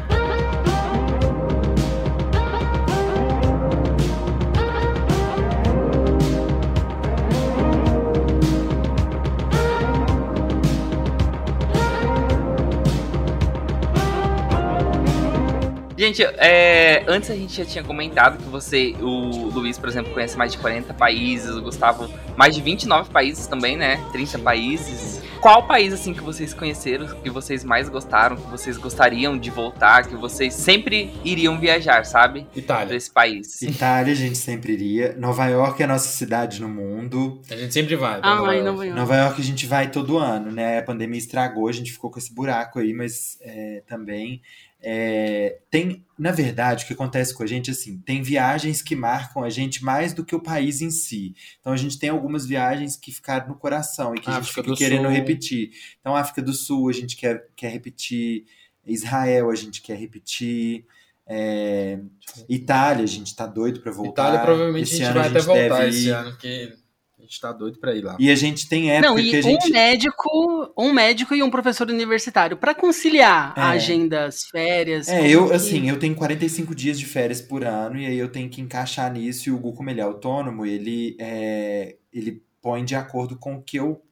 [16.02, 20.36] Gente, é, antes a gente já tinha comentado que você, o Luiz, por exemplo, conhece
[20.36, 24.04] mais de 40 países, o Gustavo mais de 29 países também, né?
[24.10, 25.22] 30 países.
[25.40, 30.08] Qual país, assim, que vocês conheceram, que vocês mais gostaram, que vocês gostariam de voltar,
[30.08, 32.48] que vocês sempre iriam viajar, sabe?
[32.50, 32.96] Pra Itália.
[32.96, 33.62] esse país.
[33.62, 35.14] Itália a gente sempre iria.
[35.16, 37.40] Nova York é a nossa cidade no mundo.
[37.48, 38.20] A gente sempre vai.
[38.20, 38.64] pra Ah, Nova York.
[38.66, 38.90] não vai.
[38.90, 40.80] Nova York a gente vai todo ano, né?
[40.80, 44.42] A pandemia estragou, a gente ficou com esse buraco aí, mas é, também
[44.84, 49.44] é, tem, na verdade, o que acontece com a gente assim, tem viagens que marcam
[49.44, 51.34] a gente mais do que o país em si.
[51.60, 54.62] Então a gente tem algumas viagens que ficaram no coração e que a gente África
[54.62, 55.10] fica do querendo Sul.
[55.10, 55.70] repetir.
[56.00, 58.44] Então África do Sul a gente quer, quer repetir,
[58.84, 60.84] Israel a gente quer repetir.
[61.26, 62.00] é,
[62.48, 64.30] Itália, a gente tá doido pra voltar.
[64.30, 66.81] Itália provavelmente Esse a gente vai até voltar deve esse ano, a
[67.32, 68.16] gente tá doido pra ir lá.
[68.20, 69.68] E a gente tem época Não, e que a gente.
[69.68, 73.60] um médico, um médico e um professor universitário pra conciliar É.
[73.60, 75.08] a agenda, as férias.
[75.08, 78.28] É, eu, que- assim, eu tenho 45 dias de férias por ano e aí eu
[78.28, 79.48] tenho que encaixar nisso.
[79.48, 83.62] E o Gu, como ele é autônomo, ele, é, ele põe de acordo com o
[83.62, 84.02] que eu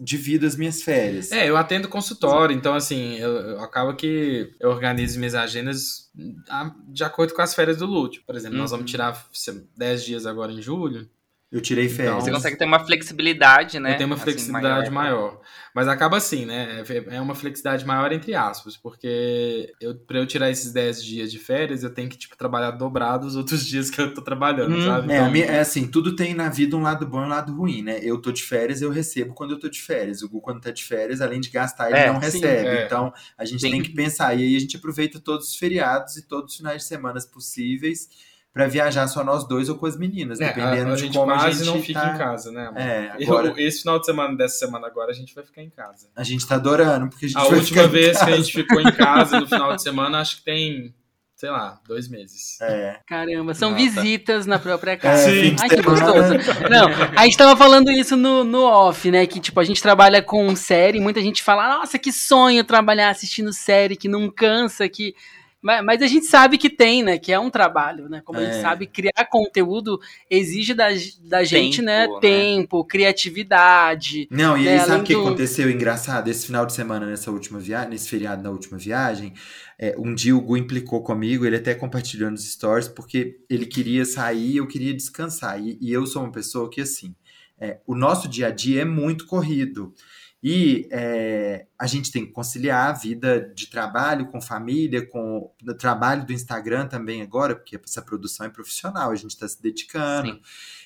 [0.00, 1.30] divido as minhas férias.
[1.32, 6.10] É, eu atendo consultório, então assim, eu, eu acabo que eu organizo minhas agendas
[6.48, 8.22] ah, de acordo com as férias do Lúcio.
[8.26, 8.78] Por exemplo, nós Uhum.
[8.78, 11.06] vamos tirar se- 10 dias agora em julho.
[11.52, 12.12] Eu tirei férias.
[12.12, 13.92] Então, Você consegue ter uma flexibilidade, né?
[13.92, 14.90] Eu tenho uma Assim, flexibilidade maior.
[14.90, 15.40] maior.
[15.74, 16.84] Mas acaba assim, né?
[17.08, 21.38] É uma flexibilidade maior entre aspas, porque eu, pra eu tirar esses 10 dias de
[21.40, 24.80] férias, eu tenho que, tipo, trabalhar dobrado os outros dias que eu tô trabalhando, Hum,
[24.80, 25.12] sabe?
[25.12, 27.52] É, Então, minha- é assim, tudo tem na vida um lado bom e um lado
[27.54, 27.98] ruim, né?
[28.02, 30.22] Eu tô de férias, eu recebo quando eu tô de férias.
[30.22, 32.76] O Gu, quando tá de férias, além de gastar, ele É, não sim, recebe.
[32.76, 32.84] é.
[32.86, 33.70] Então, a gente Sim.
[33.72, 34.34] tem que pensar.
[34.38, 38.08] E aí a gente aproveita todos os feriados e todos os finais de semana possíveis
[38.52, 41.16] pra viajar só nós dois ou com as meninas, é, dependendo a, a de gente
[41.16, 42.14] como quase a gente não fica tá...
[42.14, 42.66] em casa, né?
[42.66, 42.80] amor?
[42.80, 45.70] É, Eu- agora esse final de semana, dessa semana agora, a gente vai ficar em
[45.70, 46.08] casa.
[46.16, 48.36] a gente tá adorando, porque a gente A vai última ficar em vez que a
[48.36, 50.92] gente ficou em casa no final de semana, acho que tem,
[51.36, 52.60] sei lá, dois meses.
[52.60, 52.98] É.
[53.06, 53.82] Caramba, são Nossa.
[53.84, 55.30] visitas na própria É, casa.
[55.30, 56.34] fim de Ai, que gostoso.
[56.68, 59.26] Não, a gente tava falando isso no, no off, né?
[59.28, 63.52] Que, tipo, a gente trabalha com série, muita gente fala, nossa, que sonho trabalhar assistindo
[63.52, 65.14] série, que não cansa, que.
[65.62, 67.18] Mas, mas a gente sabe que tem, né?
[67.18, 68.22] Que é um trabalho, né?
[68.24, 68.60] Como a gente É.
[68.62, 70.00] sabe, criar conteúdo
[70.30, 70.88] exige da,
[71.24, 72.02] da gente, né?
[72.06, 72.20] Tempo, né?
[72.20, 74.26] Tempo, criatividade.
[74.30, 76.28] Não, e É, aí sabe o que do- aconteceu engraçado?
[76.28, 79.32] Esse final de semana, nessa última viagem, nesse feriado na última viagem,
[79.78, 84.04] é, um dia o Gu implicou comigo, ele até compartilhou nos stories, porque ele queria
[84.04, 85.60] sair e eu queria descansar.
[85.60, 87.14] E, e eu sou uma pessoa que, assim,
[87.58, 89.94] é, o nosso dia a dia é muito corrido.
[90.42, 95.74] E é, a gente tem que conciliar a vida de trabalho com família, com o
[95.74, 100.30] trabalho do Instagram também agora, porque essa produção é profissional, a gente está se dedicando.
[100.30, 100.40] Sim.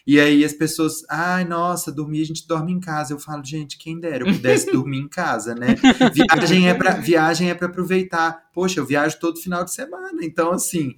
[0.05, 3.13] E aí as pessoas, ai, nossa, dormir, a gente dorme em casa.
[3.13, 5.77] Eu falo, gente, quem dera eu pudesse dormir em casa, né?
[6.13, 8.51] Viagem é para viagem é para aproveitar.
[8.53, 10.25] Poxa, eu viajo todo final de semana.
[10.25, 10.97] Então, assim,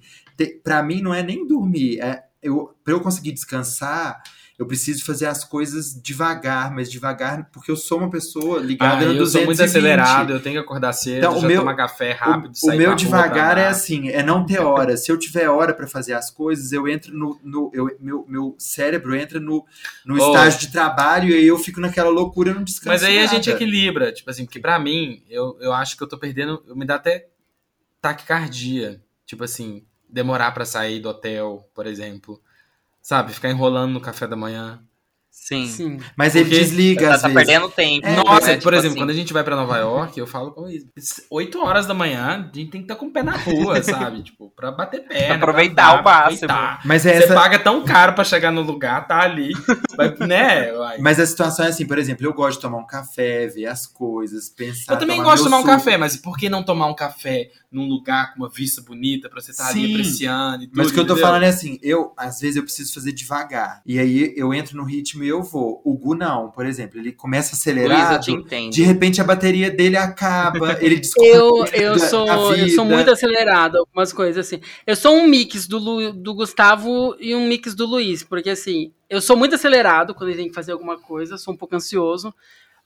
[0.63, 4.21] para mim não é nem dormir, é eu para eu conseguir descansar,
[4.59, 9.07] eu preciso fazer as coisas devagar, mas devagar porque eu sou uma pessoa ligada Ah,
[9.07, 9.45] no eu sou 220.
[9.45, 12.75] muito acelerado, eu tenho que acordar cedo, Então, já meu- tomar café rápido, O, o
[12.75, 14.97] meu rua, devagar é assim, é não ter hora.
[14.97, 17.39] Se eu tiver hora para fazer as coisas, eu entro no.
[17.43, 19.63] no eu, meu, meu cérebro entra no,
[20.03, 20.17] no Oh.
[20.17, 22.89] estágio de trabalho e aí eu fico naquela loucura, não descanso.
[22.89, 23.61] Mas aí a gente nada.
[23.61, 26.83] equilibra, tipo assim, porque pra mim, eu, eu acho que eu tô perdendo, eu me
[26.85, 27.27] dá até
[28.01, 32.41] taquicardia, tipo assim, demorar pra sair do hotel, por exemplo,
[33.07, 34.85] sabe, ficar enrolando no café da manhã.
[35.39, 35.67] Sim.
[35.67, 35.97] Sim.
[36.17, 37.45] Mas ele Porque desliga Tá, às tá vezes.
[37.47, 38.05] perdendo tempo.
[38.05, 38.53] É, Nossa, né?
[38.55, 38.97] por Tipo exemplo, assim.
[38.97, 41.23] quando a gente vai pra Nova York, eu falo com isso.
[41.29, 44.23] 8 horas da manhã, a gente tem que estar com o pé na rua, sabe?
[44.23, 45.35] Tipo, pra bater perna.
[45.35, 46.51] Aproveitar pra o máximo.
[46.51, 46.81] aproveitar.
[46.83, 49.53] Mas Você essa, paga tão caro pra chegar no lugar, tá ali.
[49.95, 50.73] Vai, né?
[50.73, 50.97] Uai.
[50.99, 53.87] mas a situação é assim, por exemplo, eu gosto de tomar um café, ver as
[53.87, 54.93] coisas, pensar.
[54.93, 55.71] Eu também gosto de tomar um suco.
[55.73, 59.39] café, mas por que não tomar um café num lugar com uma vista bonita pra
[59.39, 59.93] você estar ali Sim.
[59.93, 60.77] apreciando e tudo?
[60.77, 61.25] Mas o que eu tô entendeu?
[61.27, 63.81] falando é assim, eu, às vezes eu preciso fazer devagar.
[63.85, 65.81] E aí eu entro no ritmo e eu vou.
[65.83, 68.23] O Gu não, por exemplo, ele começa acelerado,
[68.71, 72.25] de repente a bateria dele acaba, ele descobre Eu, eu, sou,
[72.55, 74.59] eu sou muito acelerado, algumas coisas assim.
[74.85, 78.91] Eu sou um mix do, Lu- do Gustavo e um mix do Luiz, porque assim,
[79.09, 82.33] eu sou muito acelerado quando ele tem que fazer alguma coisa, sou um pouco ansioso,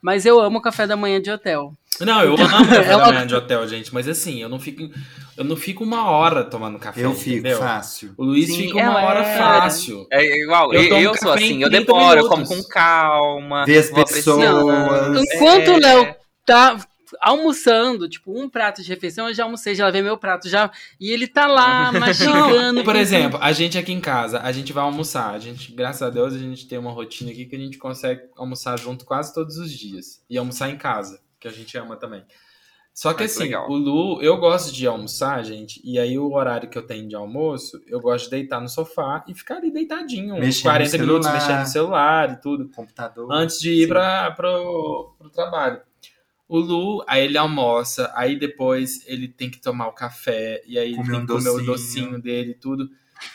[0.02, 1.74] mas eu amo café da manhã de hotel.
[2.00, 4.90] Não, eu amo café É da manhã de hotel, gente, mas assim, eu não fico,
[5.38, 7.04] eu não fico uma hora tomando café.
[7.06, 7.60] Eu fico entendeu?
[7.60, 8.14] fácil.
[8.18, 9.38] O Luiz Sim, fica é, uma hora é.
[9.38, 10.08] fácil.
[10.12, 12.66] É igual, Eu eu, sou assim, eu 30 demoro, eu como minutos.
[12.66, 13.66] com calma.
[13.66, 14.44] Ver as pessoas.
[14.46, 15.24] apreciando.
[15.24, 15.72] Enquanto É.
[15.76, 16.78] o Léo tá
[17.20, 20.72] almoçando, tipo, um prato de refeição, eu já almocei, já lavei meu prato, já.
[21.00, 22.84] E ele tá lá mastigando.
[22.84, 25.34] Por exemplo, a gente aqui em casa, a gente vai almoçar.
[25.34, 28.22] A gente, graças a Deus, a gente tem uma rotina aqui que a gente consegue
[28.36, 30.24] almoçar junto quase todos os dias.
[30.30, 32.24] E almoçar em casa, que a gente ama também.
[32.94, 33.70] Só que Ah, que assim, legal.
[33.70, 37.16] o Lu, eu gosto de almoçar, gente, e aí o horário que eu tenho de
[37.16, 41.04] almoço, eu gosto de deitar no sofá e ficar ali deitadinho, uns Mexendo 40 no
[41.06, 43.32] minutos mexendo no celular e tudo Computador.
[43.32, 45.80] antes de ir para pro, pro trabalho.
[46.54, 50.90] O Lu, aí ele almoça, aí depois ele tem que tomar o café, e aí
[50.90, 52.22] ele Comer tem um que comer o docinho.
[52.22, 52.90] dele e tudo.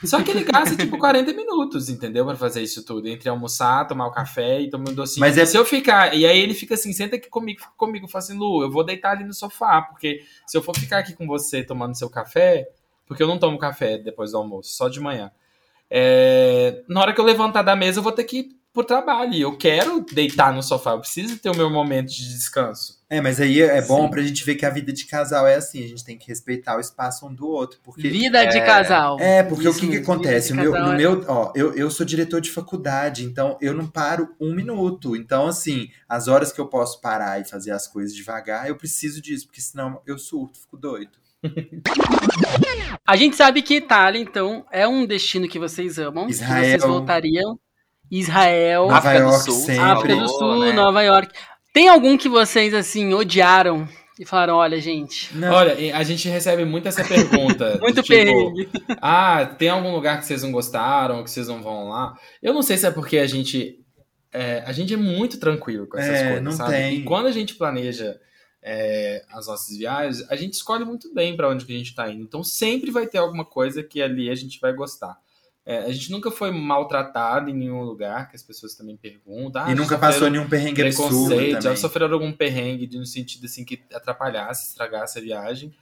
[0.05, 2.27] Só que ele gasta tipo 40 minutos, entendeu?
[2.27, 3.09] Pra fazer isso tudo.
[3.09, 5.21] Entre almoçar, tomar o café e tomar o docinho.
[5.21, 6.15] Mas é- Se eu ficar.
[6.15, 8.05] E aí ele fica assim, senta aqui comigo, fica comigo.
[8.05, 10.99] Eu falo assim, Lu, eu vou deitar ali no sofá, porque se eu for ficar
[10.99, 12.69] aqui com você tomando seu café,
[13.07, 15.31] porque eu não tomo café depois do almoço, só de manhã.
[15.91, 19.33] É, na hora que eu levantar da mesa, eu vou ter que ir pro trabalho.
[19.33, 22.96] E eu quero deitar no sofá, eu preciso ter o meu momento de descanso.
[23.09, 24.11] É, mas aí é bom Sim.
[24.11, 26.77] pra gente ver que a vida de casal é assim, a gente tem que respeitar
[26.77, 29.17] o espaço um do outro, porque Vida de casal.
[29.21, 30.53] É, porque Isso o que, que acontece?
[30.53, 34.35] Meu, no é- meu, ó, eu, eu sou diretor de faculdade, então eu não paro
[34.41, 35.15] um minuto.
[35.15, 39.23] Então, assim, as horas que eu posso parar e fazer as coisas devagar, eu preciso
[39.23, 41.13] disso, porque senão eu surto, fico doido.
[43.07, 46.29] A gente sabe que Itália, então, é um destino que vocês amam.
[46.29, 46.63] Israel.
[46.63, 47.59] Que vocês voltariam.
[48.11, 49.83] Israel, Nova África do York Sul, sempre.
[49.83, 50.73] África do Sul, né?
[50.73, 51.35] Nova York.
[51.77, 53.87] Tem algum que vocês, assim, odiaram
[54.19, 57.77] e falaram, olha, gente, Não, Olha, a gente recebe muito essa pergunta.
[57.85, 58.67] muito tipo, perrengue.
[58.99, 62.19] Ah, tem algum lugar que vocês não gostaram, que vocês não vão lá?
[62.43, 63.79] Eu não sei se é porque a gente.
[64.33, 66.71] é, a gente é muito tranquilo com essas É, coisas, não sabe?
[66.71, 66.95] tem.
[66.95, 68.19] E quando a gente planeja
[68.63, 72.11] é, as nossas viagens, a gente escolhe muito bem pra onde que a gente tá
[72.11, 72.23] indo.
[72.23, 75.15] Então sempre vai ter alguma coisa que ali a gente vai gostar.
[75.69, 79.65] É, a gente nunca foi maltratado em nenhum lugar, que as pessoas também perguntam.
[79.65, 81.77] Ah, e nunca passou nenhum perrengue absurdo preconceito, já também.
[81.77, 85.75] sofreram algum perrengue de- no sentido assim que atrapalhasse, estragasse a viagem?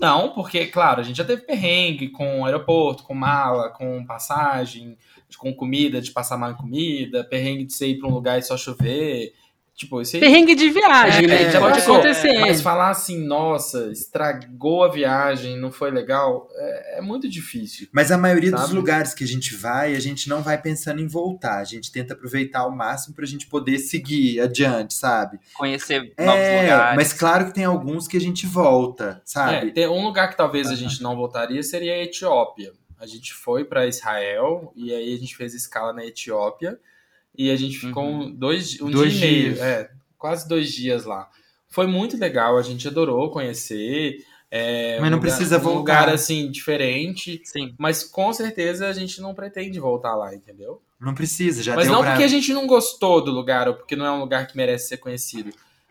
[0.00, 4.96] Não, porque, claro, a gente já teve perrengue com aeroporto, com mala, com passagem,
[5.38, 8.42] com comida, de passar mal em comida, perrengue de você ir pra um lugar e
[8.42, 9.34] só chover.
[9.76, 10.06] Tipo, aí.
[10.20, 11.50] Perrengue de viagem, É, né?
[11.50, 12.38] já Pode acontecer.
[12.40, 17.88] Mas falar assim, nossa, estragou a viagem, não foi legal, é, é muito difícil.
[17.92, 18.74] Mas a maioria dos Sabe?
[18.74, 21.58] lugares que a gente vai, a gente não vai pensando em voltar.
[21.58, 25.40] A gente tenta aproveitar ao máximo pra gente poder seguir adiante, sabe?
[25.54, 26.96] Conhecer novos É, lugares.
[26.96, 29.72] mas claro que tem alguns que a gente volta, É, sabe?
[29.72, 32.72] tem um lugar que talvez a gente não voltaria seria a Etiópia.
[33.00, 36.78] A gente foi para Israel e aí a gente fez escala na Etiópia
[37.36, 38.22] e a gente ficou Uhum.
[38.26, 39.60] um- dois, um Dois dia e meio, dias.
[39.60, 41.28] é, quase dois dias lá.
[41.68, 44.18] Foi muito legal, a gente adorou conhecer.
[44.56, 45.78] é, Mas não um lugar- precisa Um voltar.
[45.78, 47.74] lugar assim diferente, Sim.
[47.76, 50.80] mas com certeza a gente não pretende voltar lá, entendeu?
[51.00, 52.12] Não precisa, já mas deu não pra...
[52.12, 54.86] porque a gente não gostou do lugar ou porque não é um lugar que merece
[54.90, 55.50] ser conhecido.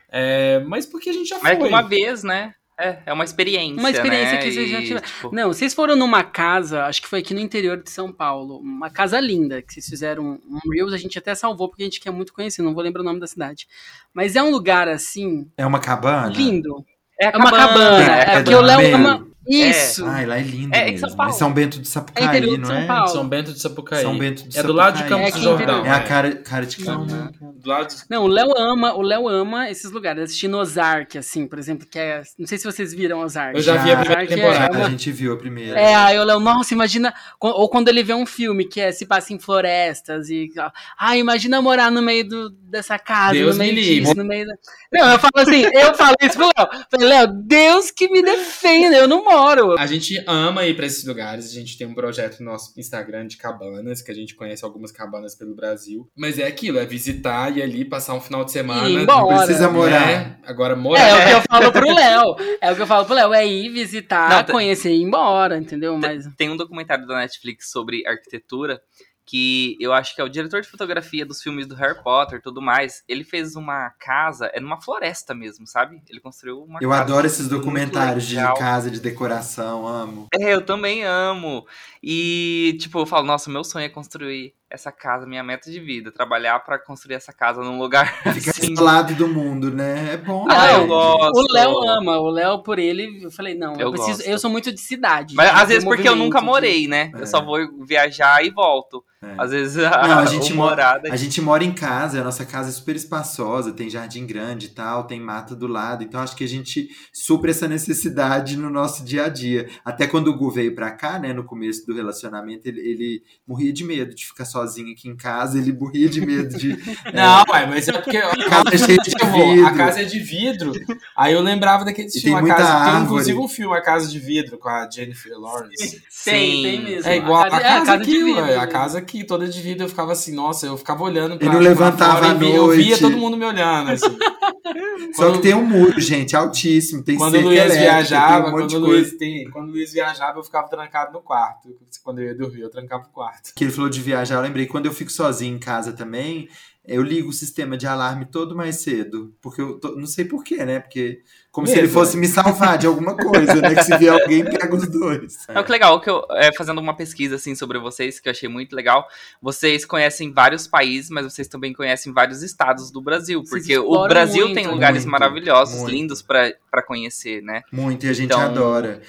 [0.10, 1.68] É, mas porque a gente já Mas foi.
[1.68, 2.56] uma vez, né?
[2.80, 3.80] É, é uma experiência.
[3.80, 4.38] Uma experiência né?
[4.38, 5.02] que vocês já tiveram.
[5.02, 8.58] tipo, Não, vocês foram numa casa, acho que foi aqui no interior de São Paulo,
[8.58, 12.00] uma casa linda, que vocês fizeram um Reels, a gente até salvou porque a gente
[12.00, 13.68] quer muito conhecer, não vou lembrar o nome da cidade.
[14.14, 16.28] Mas é um lugar assim, É uma cabana?
[16.28, 16.84] lindo.
[17.20, 20.06] É, É uma cabana, é é, porque o Léo cabana ama isso.
[20.06, 21.08] Ai, lá é lindo É, em mesmo.
[21.10, 21.32] São Paulo.
[21.32, 22.86] É São Bento do É Sapucaí, de não São é?
[22.86, 23.08] Paulo.
[23.10, 24.02] São Bento de Sapucaí.
[24.02, 25.20] São Bento do é do lado de Sapucaí.
[25.24, 25.86] Campos É do Jordão.
[25.86, 26.00] É a é.
[26.02, 26.78] cara, cara de.
[26.78, 27.14] Campos.
[27.14, 27.94] do lado.
[28.10, 30.24] Não, o Léo ama, o Léo ama esses lugares.
[30.24, 32.22] Assistindo Ozark, assim, por exemplo, que é.
[32.40, 33.56] Não sei se vocês viram Ozark.
[33.58, 34.78] Eu já vi a primeira Ozark é temporada.
[34.78, 35.80] uma- A gente viu a primeira.
[35.80, 37.14] É, aí o Léo, nossa, imagina.
[37.40, 40.52] Ou quando ele vê um filme que é, se passa em florestas e.
[40.98, 44.00] Ah, imagina morar no meio do, dessa casa, Deus no meio me livre.
[44.02, 44.54] disso, no meio da.
[44.92, 46.86] Não, eu falo assim, eu falo isso pro Léo.
[46.90, 49.33] Falei, Léo, Deus que me defenda, eu não moro.
[49.80, 51.50] A gente ama ir pra esses lugares.
[51.50, 54.92] A gente tem um projeto no nosso Instagram de cabanas, que a gente conhece algumas
[54.92, 56.10] cabanas pelo Brasil.
[56.16, 58.90] Mas é aquilo, é visitar e ali passar um final de semana.
[58.90, 59.22] Ir embora.
[59.22, 59.74] Não precisa né?
[59.74, 60.40] morar.
[60.46, 61.02] Agora morar.
[61.02, 62.36] É, o que eu falo pro Léo.
[62.62, 65.04] É o que eu falo pro Léo, é ir visitar, Não, tá- conhecer e ir
[65.04, 65.98] embora, entendeu?
[65.98, 66.26] Mas.
[66.36, 68.82] Tem um documentário da Netflix sobre arquitetura
[69.26, 72.42] que eu acho que é o diretor de fotografia dos filmes do Harry Potter e
[72.42, 73.04] tudo mais.
[73.08, 76.02] Ele fez uma casa, é numa floresta mesmo, sabe?
[76.10, 80.28] Ele construiu uma Eu casa adoro esses muito documentários de casa, de decoração, amo.
[80.34, 81.66] É, eu também amo.
[82.02, 86.12] E, tipo, eu falo, nossa, meu sonho é construir essa casa, minha meta de vida.
[86.12, 88.74] Trabalhar pra construir essa casa num lugar Fica assim.
[88.74, 90.14] isolado do mundo, né?
[90.14, 90.48] É bom.
[90.50, 90.76] Ah, né?
[90.78, 91.38] eu gosto.
[91.40, 94.30] O Léo ama, o Léo por ele, eu falei, não, eu, Eu preciso, gosto.
[94.30, 95.36] eu sou muito de cidade.
[95.36, 97.12] Mas de às vezes porque eu nunca morei, né?
[97.16, 97.22] É.
[97.22, 99.04] Eu só vou viajar e volto.
[99.22, 99.36] É.
[99.38, 101.14] Às vezes Não, a, a gente mora- morada.
[101.14, 104.70] A gente mora em casa, a nossa casa é super espaçosa, tem jardim grande e
[104.70, 109.06] tal, tem mata do lado, então acho que a gente supre essa necessidade no nosso
[109.06, 109.70] dia a dia.
[109.86, 113.72] Até quando o Gu veio pra cá, né, no começo do relacionamento, ele, ele morria
[113.72, 116.70] de medo de ficar sozinho aqui em casa, ele morria de medo de.
[117.14, 119.76] Não, ué, mas é porque a casa é cheia de eu vou, a vidro.
[119.76, 120.72] casa é de vidro.
[121.16, 122.56] Aí eu lembrava daquele E tem casa.
[122.56, 123.04] Tem árvore.
[123.06, 126.02] inclusive um filme, A Casa de Vidro, com a Jennifer Lawrence.
[126.26, 127.10] Tem, tem mesmo.
[127.10, 128.42] É igual a casa- casa, é, a casa aqui, de vidro.
[128.42, 131.46] ué, a casa aqui, toda de vidro, eu ficava assim, nossa, eu ficava olhando pra
[131.48, 133.02] Ele não pra levantava fora e via, eu via noite.
[133.02, 134.18] todo mundo me olhando, assim.
[135.14, 138.50] Só Quando- que tem um muro, gente, altíssimo, tem Quando o Luiz elétrica, viajava, tem
[138.50, 138.80] um quando o.
[138.80, 141.70] Luiz, tem, quando o Luiz viajava, eu ficava trancado no quarto.
[142.04, 143.52] Quando eu ia dormir, eu trancava o quarto.
[143.56, 146.48] que ele falou de viajar, lembrei, quando eu fico sozinho em casa também,
[146.86, 149.34] eu ligo o sistema de alarme todo mais cedo.
[149.42, 150.80] Porque eu tô- não sei porquê, né?
[150.82, 153.74] Porque como se Medo, ele fosse me salvar de alguma coisa, né?
[153.74, 155.38] Que se vier alguém, pega os dois.
[155.48, 158.32] É o que legal, que eu, é, fazendo uma pesquisa assim sobre vocês, que eu
[158.32, 159.08] achei muito legal.
[159.42, 163.42] Vocês conhecem vários países, mas vocês também conhecem vários estados do Brasil.
[163.50, 165.92] Porque o Brasil muito, tem lugares Muito, maravilhosos, muito.
[165.92, 166.52] lindos pra
[166.86, 167.62] conhecer, né?
[167.72, 169.02] Muito, e a gente Então- adora.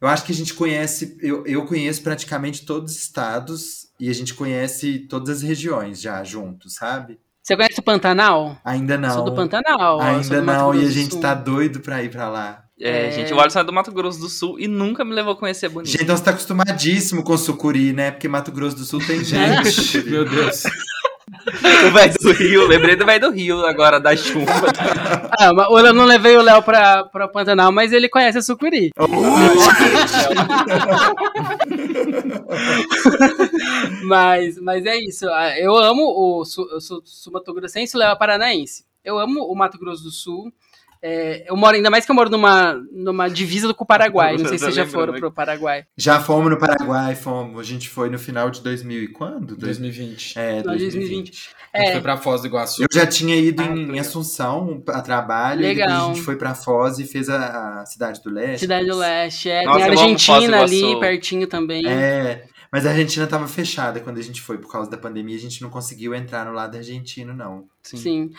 [0.00, 4.14] Eu acho que a gente conhece, eu, eu conheço praticamente todos os estados e a
[4.14, 7.18] gente conhece todas as regiões já juntos, sabe?
[7.42, 8.56] Você conhece o Pantanal?
[8.64, 9.10] Ainda não.
[9.10, 10.00] Sou do Pantanal.
[10.00, 12.64] Ainda do não, e a gente tá doido pra ir pra lá.
[12.78, 13.10] É, É.
[13.12, 15.68] gente, o Alisson é do Mato Grosso do Sul e nunca me levou a conhecer
[15.68, 15.90] Bonito.
[15.92, 18.10] Gente, nós tá acostumadíssimo com sucuri, né?
[18.10, 20.02] Porque Mato Grosso do Sul tem gente.
[20.04, 20.62] Meu Deus.
[21.86, 24.52] O velho do Rio, lembrei do velho do Rio agora, da chuva.
[25.38, 28.90] Ah, mas eu não levei o Léo pra, pra Pantanal, mas ele conhece a Sucuri.
[34.04, 35.28] mas, mas é isso.
[35.28, 36.02] ah, Eu amo
[36.38, 38.84] o Sul, eu sou sul-mato-grossense, o Léo é paranaense.
[39.04, 40.52] Eu amo o Mato Grosso do Sul.
[41.02, 44.36] É, eu moro, ainda mais que eu moro numa, numa divisa com o Paraguai.
[44.38, 45.84] Não sei se vocês já foram pro Paraguai.
[45.96, 47.60] Já fomos no Paraguai, fomos.
[47.60, 49.56] A gente foi no final de 2000 e quando?
[49.56, 50.38] 2020.
[50.38, 50.92] É, Não, 2020.
[50.92, 51.50] 2020.
[51.72, 52.82] A gente É, foi pra Foz do Iguaçu.
[52.82, 53.94] Eu já tinha ido Ah, em, legal.
[53.96, 56.10] em Assunção a trabalho, e depois Legal.
[56.10, 58.60] a gente foi pra Foz e fez a, a Cidade do Leste.
[58.60, 59.48] Cidade do Leste.
[59.48, 61.86] É, Nossa, tem a Argentina ali, pertinho também.
[61.86, 65.40] É, mas a Argentina tava fechada quando a gente foi, por causa da pandemia, a
[65.40, 67.64] gente não conseguiu entrar no lado argentino, não.
[67.82, 68.30] Sim.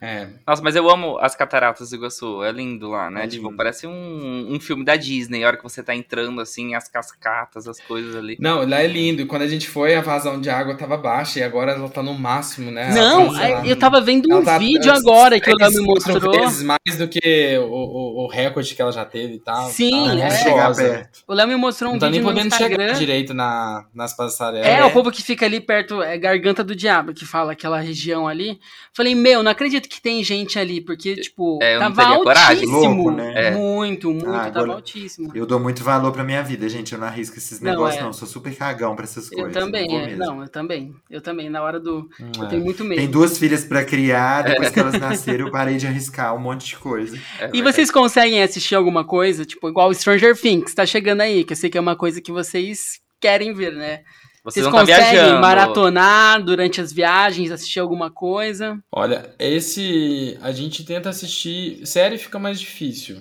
[0.00, 0.28] É.
[0.46, 2.42] Nossa, mas eu amo as cataratas do Iguaçu.
[2.42, 3.24] É lindo lá, né?
[3.24, 3.56] É tipo, lindo.
[3.56, 5.44] parece um, um filme da Disney.
[5.44, 8.36] A hora que você tá entrando, assim, as cascatas, as coisas ali.
[8.40, 9.26] Não, lá é lindo.
[9.26, 12.14] Quando a gente foi, a vazão de água tava baixa e agora ela tá no
[12.14, 12.92] máximo, né?
[12.92, 15.80] Não, Ela tá, lá, eu tava vendo um tá- vídeo agora que o Léo me
[15.80, 16.32] mostrou.
[16.32, 19.68] vezes mais do que o, o, o recorde que ela já teve e tal.
[19.70, 20.30] Sim, tá é.
[20.30, 21.20] Chegar perto.
[21.28, 22.86] O Léo me mostrou um Não tá nem vídeo no podendo Instagram.
[22.88, 24.66] chegar direito na, nas passarelas.
[24.66, 28.26] É, o povo que fica ali perto, é Garganta do Diabo, que fala aquela região
[28.26, 28.58] ali.
[28.92, 32.24] Falei, meu, não acredito que tem gente ali, porque, tipo, É, eu não tava teria
[32.24, 32.64] coragem.
[32.64, 32.94] altíssimo.
[32.94, 33.32] Louco, né?
[33.36, 33.50] É.
[33.52, 35.30] Muito, muito, Ah, tava altíssimo.
[35.32, 36.92] Eu dou muito valor pra minha vida, gente.
[36.92, 38.00] Eu não arrisco esses Não, negócios, é.
[38.00, 38.08] não.
[38.08, 39.54] Eu sou super cagão pra essas Eu coisas.
[39.54, 40.16] também, não, é.
[40.16, 40.92] não, eu também.
[41.08, 42.10] Eu também, na hora do.
[42.20, 42.48] Hum, Eu é.
[42.48, 43.00] tenho muito medo.
[43.00, 46.66] Tem duas filhas pra criar, depois que elas nasceram, eu parei de arriscar um monte
[46.66, 47.16] de coisa.
[47.38, 51.52] É E vocês conseguem assistir alguma coisa, tipo, igual Stranger Things, tá chegando aí, que
[51.52, 54.00] eu sei que é uma coisa que vocês querem ver, né?
[54.50, 55.40] Vocês Vocês vão tá conseguem viajando.
[55.40, 58.78] maratonar durante as viagens, assistir alguma coisa?
[58.92, 60.36] Olha, esse.
[60.42, 61.86] A gente tenta assistir.
[61.86, 63.20] Série fica mais difícil.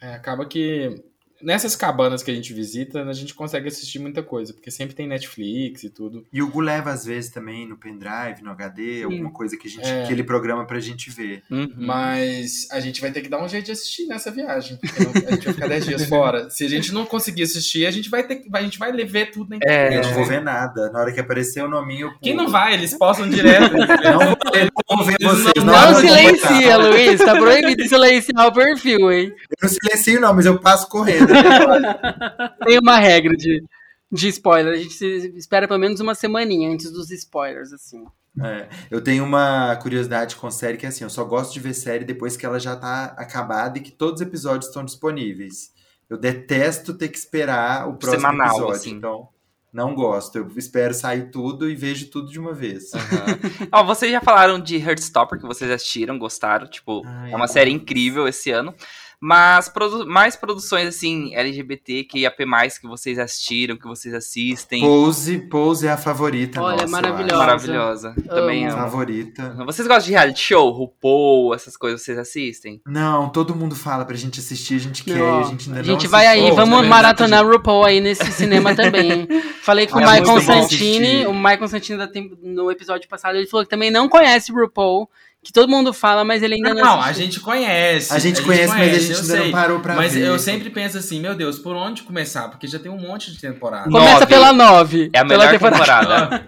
[0.00, 1.02] É, acaba que
[1.42, 5.06] nessas cabanas que a gente visita, a gente consegue assistir muita coisa, porque sempre tem
[5.06, 6.24] Netflix e tudo.
[6.32, 9.70] E o Gu leva, às vezes, também no pendrive, no HD, alguma coisa que, a
[9.70, 10.06] gente, É.
[10.06, 11.42] que ele programa pra gente ver.
[11.50, 11.72] Uhum.
[11.76, 14.76] Mas a gente vai ter que dar um jeito de assistir nessa viagem.
[14.76, 16.50] porque não- A gente vai ficar 10 dias fora.
[16.50, 19.30] Se a gente não conseguir assistir, a gente vai ter que- a gente vai ver
[19.30, 20.06] tudo na É, Eu internet.
[20.06, 20.90] não vou ver nada.
[20.90, 22.18] Na hora que aparecer o nominho, eu.
[22.20, 23.72] Quem não vai, eles postam direto.
[23.76, 23.86] Não
[24.90, 25.52] não vou ver vocês.
[25.56, 26.76] não- Não, Não silencia.
[26.76, 27.20] Luiz.
[27.20, 29.32] Tá proibido silenciar o perfil, hein?
[29.50, 31.25] Eu não silencio, não, mas eu passo correndo.
[32.64, 33.62] Tem uma regra de,
[34.10, 34.74] de spoiler.
[34.74, 35.04] A gente
[35.36, 38.04] espera pelo menos uma semaninha antes dos spoilers, assim.
[38.42, 41.72] É, eu tenho uma curiosidade com série que é assim, eu só gosto de ver
[41.72, 45.72] série depois que ela já tá acabada e que todos os episódios estão disponíveis.
[46.08, 48.90] Eu detesto ter que esperar o próximo Semanal, episódio, assim.
[48.90, 49.28] então
[49.76, 50.38] não gosto.
[50.38, 52.94] Eu espero sair tudo e vejo tudo de uma vez.
[52.94, 53.38] Aham.
[53.72, 56.66] Ó, vocês já falaram de Heartstopper, que vocês assistiram, gostaram.
[56.66, 58.74] Tipo, Ai, é uma série incrível esse ano.
[59.18, 62.44] Mas produ- mais produções, assim, LGBT, que IAP+,
[62.80, 64.80] que vocês assistiram, que vocês assistem.
[64.82, 67.36] Pose, Pose é a favorita Olha, nossa, eu maravilhosa.
[67.38, 68.14] Maravilhosa.
[68.28, 68.74] Também Amo.
[68.74, 68.82] amo.
[68.82, 69.56] Favorita.
[69.64, 70.70] Vocês gostam de reality show?
[70.70, 72.80] RuPaul, essas coisas vocês assistem?
[72.86, 75.80] Não, todo mundo fala pra gente assistir, a gente quer, Não, e a gente ainda
[75.80, 79.26] a não gente vai aí, vamos também, maratonar RuPaul aí nesse cinema também.
[79.62, 81.98] Falei com o É Michael muito bom Santini, o Michael Santini
[82.42, 85.08] no episódio passado, ele falou que também não conhece RuPaul,
[85.46, 87.24] que todo mundo fala, mas ele ainda não, Não, a assistiu.
[87.24, 88.12] gente conhece.
[88.12, 89.44] A gente conhece, mas a gente eu ainda sei.
[89.44, 90.26] não parou pra Mas ver.
[90.26, 92.48] eu sempre penso assim, meu Deus, por onde começar?
[92.48, 93.88] Porque já tem um monte de temporada.
[93.88, 94.26] Começa Nove.
[94.26, 95.10] pela 9.
[95.12, 96.44] É a melhor temporada.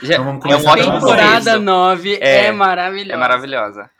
[0.00, 1.58] Já- Então vamos é um começar ótimo pela Temporada começo.
[1.64, 3.12] 9 É, é, maravilhosa.
[3.12, 3.90] É maravilhosa.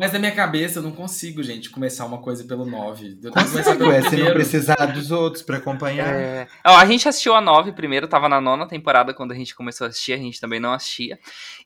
[0.00, 3.18] Mas na minha cabeça eu não consigo, gente, começar uma coisa pelo 9.
[3.22, 6.08] Eu tenho que começar pelo Ué, você não precisar dos outros pra acompanhar.
[6.14, 6.48] É.
[6.66, 9.86] Ó, a gente assistiu a 9 primeiro, tava na nona temporada quando a gente começou
[9.86, 11.18] a assistir, a gente também não assistia.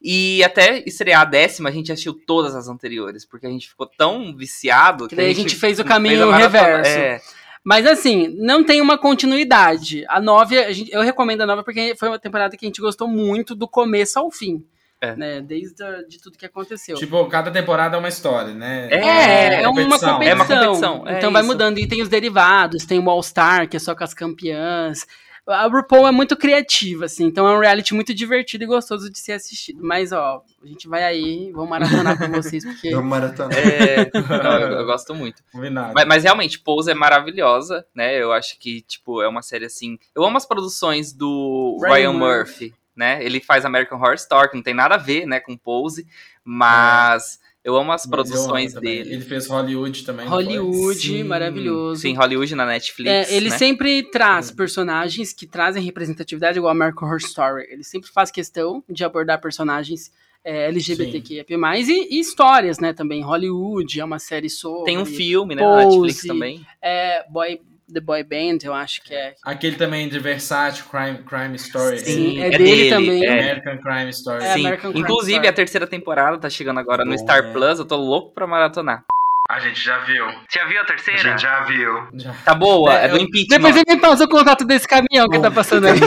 [0.02, 3.86] E até estrear a décima, a gente assistiu todas as anteriores, porque a gente ficou
[3.86, 6.38] tão viciado Que daí a gente fez o a caminho maratona.
[6.60, 6.90] reverso.
[6.90, 7.20] É.
[7.62, 10.04] Mas assim, não tem uma continuidade.
[10.08, 12.80] A 9, a gente- eu recomendo a 9 porque foi uma temporada que a gente
[12.80, 14.62] gostou muito do começo ao fim.
[15.04, 15.16] É.
[15.16, 15.40] Né?
[15.40, 16.96] Desde a- de tudo que aconteceu.
[16.96, 18.88] Tipo, cada temporada é uma história, né?
[18.90, 20.22] É, é, uma competição.
[20.22, 21.50] É uma competição, é então vai isso.
[21.50, 21.78] mudando.
[21.78, 25.06] E tem os derivados, tem o All-Star, que é só com as campeãs.
[25.46, 29.18] A RuPaul é muito criativa, assim, então é um reality muito divertido e gostoso de
[29.18, 29.78] ser assistido.
[29.82, 33.52] Mas, ó, a gente vai aí, vou maratonar pra vocês, porque Vamos maratonar.
[33.58, 34.10] É,
[34.42, 35.42] não, eu, eu gosto muito.
[35.52, 35.92] Combinado.
[35.94, 38.16] Mas, mas realmente, Pose é maravilhosa, né?
[38.18, 39.98] Eu acho que, tipo, é uma série assim.
[40.16, 43.24] Eu amo as produções do Ryan Ryan Murphy, né?
[43.24, 46.06] Ele faz American Horror Story, que não tem nada a ver, né, com Pose,
[46.44, 49.14] mas eu amo as produções dele.
[49.14, 50.26] Ele fez Hollywood também.
[50.26, 52.02] Hollywood, Sim, maravilhoso.
[52.02, 53.10] Sim, Hollywood na Netflix.
[53.10, 53.56] É, ele né?
[53.56, 57.66] sempre traz personagens que trazem representatividade, igual a American Horror Story.
[57.70, 60.12] Ele sempre faz questão de abordar personagens
[60.44, 61.46] é, LGBTQIA+,
[61.78, 63.22] e, e histórias, né, também.
[63.22, 64.84] Hollywood é uma série sobre...
[64.84, 65.86] Tem um filme, né, na Pose.
[65.86, 66.66] Netflix também.
[66.82, 67.62] É, Boy,
[67.92, 69.34] The Boy Band, eu acho que é.
[69.44, 71.98] Aquele também de Versace, Crime, Crime Story.
[72.00, 73.24] Sim, é, é dele, dele, também.
[73.26, 73.32] é.
[73.32, 74.44] American Crime Story.
[74.44, 74.60] É, Sim.
[74.60, 75.48] American Crime Inclusive, Story.
[75.48, 77.52] a terceira temporada tá chegando agora no Bom, Star né?
[77.52, 77.78] Plus.
[77.78, 79.04] Eu tô louco pra maratonar.
[79.48, 80.24] A gente já viu.
[80.48, 81.36] Você já viu a terceira?
[81.36, 82.06] já viu.
[82.14, 82.32] Já.
[82.46, 83.58] Tá boa, é, É, do eu- impeachment.
[83.58, 86.00] Depois ele me passa o contato desse caminhão que tá passando ali.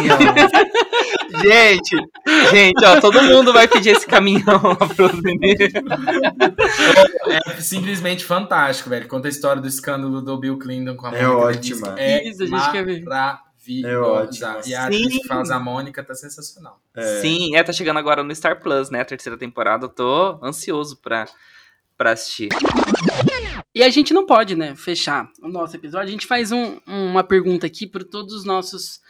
[1.43, 1.95] Gente,
[2.51, 4.59] gente, ó, todo mundo vai pedir esse caminhão.
[7.27, 9.07] É simplesmente fantástico, velho.
[9.07, 11.95] Conta a história do escândalo do Bill Clinton com a É Mônica ótima.
[11.97, 13.03] É Isso, a gente quer ver.
[13.03, 13.87] maravilhosa.
[13.87, 14.61] É ótima.
[14.65, 16.79] E a atriz que faz a Mônica tá sensacional.
[16.95, 17.21] É.
[17.21, 19.01] Sim, é, tá chegando agora no Star Plus, né?
[19.01, 19.85] A terceira temporada.
[19.85, 21.25] Eu tô ansioso pra,
[21.97, 22.49] pra assistir.
[23.73, 26.07] E a gente não pode, né, fechar o nosso episódio.
[26.07, 29.01] A gente faz um- uma pergunta aqui para todos os nossos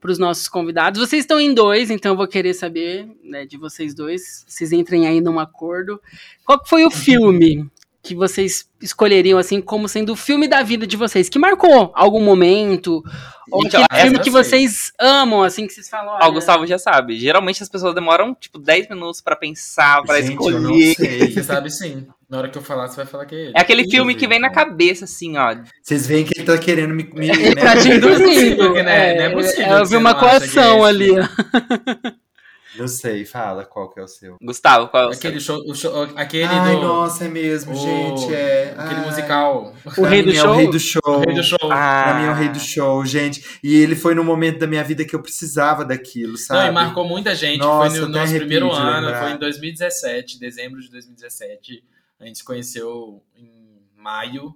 [0.00, 1.00] para os nossos convidados.
[1.00, 4.44] Vocês estão em dois, então eu vou querer saber né, de vocês dois.
[4.48, 6.00] Vocês entrem aí num acordo.
[6.44, 7.70] Qual foi o filme
[8.02, 12.20] que vocês escolheriam assim como sendo o filme da vida de vocês, que marcou algum
[12.20, 13.02] momento?
[13.50, 14.44] Ou Gente, aquele ó, essa filme eu que sei.
[14.44, 16.14] vocês amam, assim, que vocês falam.
[16.14, 17.18] Ó, olha, o Gustavo já sabe.
[17.18, 20.94] Geralmente as pessoas demoram, tipo, 10 minutos pra pensar, pra Gente, eu não escolher.
[21.18, 21.30] sei.
[21.32, 22.06] Você sabe sim.
[22.28, 23.52] Na hora que eu falar, você vai falar que é ele.
[23.54, 25.54] É aquele filme que vem na cabeça, assim, ó.
[25.82, 27.04] Vocês veem que ele tá querendo me.
[27.12, 27.62] me Ele né?
[27.62, 28.24] tá te é induzindo.
[28.26, 29.14] possível que, né?
[29.16, 31.10] Não é possível Eu que vi uma que coação é ali.
[32.74, 34.36] Não sei, fala qual que é o seu.
[34.42, 35.18] Gustavo, qual é o seu?
[35.18, 38.34] Aquele show, o show aquele Ai, do nossa, é mesmo, o- gente.
[38.34, 38.74] É.
[38.76, 39.06] aquele Ai.
[39.06, 39.74] musical.
[39.84, 40.50] O Pra Rei É Show?
[40.50, 41.02] o rei do show.
[41.06, 41.58] O Rei do Show.
[41.70, 43.58] Ah, Pra mim é o rei do show, gente.
[43.62, 46.68] E ele foi no momento da minha vida que eu precisava daquilo, Não, sabe?
[46.68, 47.58] e marcou muita gente.
[47.58, 49.22] Nossa, foi no nosso primeiro ano, lembrar.
[49.22, 51.84] foi em 2017, dezembro de 2017.
[52.18, 53.50] A gente se conheceu em
[53.96, 54.54] maio,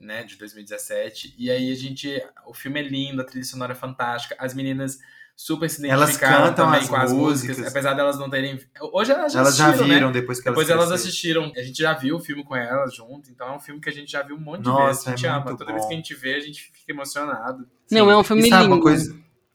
[0.00, 1.34] né, de 2017.
[1.38, 2.22] E aí a gente.
[2.46, 4.98] O filme é lindo, a trilha sonora é fantástica, as meninas
[5.46, 7.70] super se Elas identificaram cantam também as com as músicas, músicas.
[7.72, 8.58] apesar delas não terem.
[8.92, 10.12] Hoje elas já Elas já assistiram, viram né?
[10.12, 11.52] depois que elas Depois elas assistiram.
[11.56, 13.92] A gente já viu o filme com elas junto, então é um filme que a
[13.92, 15.06] gente já viu um monte de Nossa, vezes.
[15.08, 15.44] A gente é ama.
[15.44, 15.88] muito Toda vez bom.
[15.88, 17.66] que a gente vê, a gente fica emocionado.
[17.90, 18.74] Não, é um filme E sabe lindo.
[18.76, 19.14] uma coisa,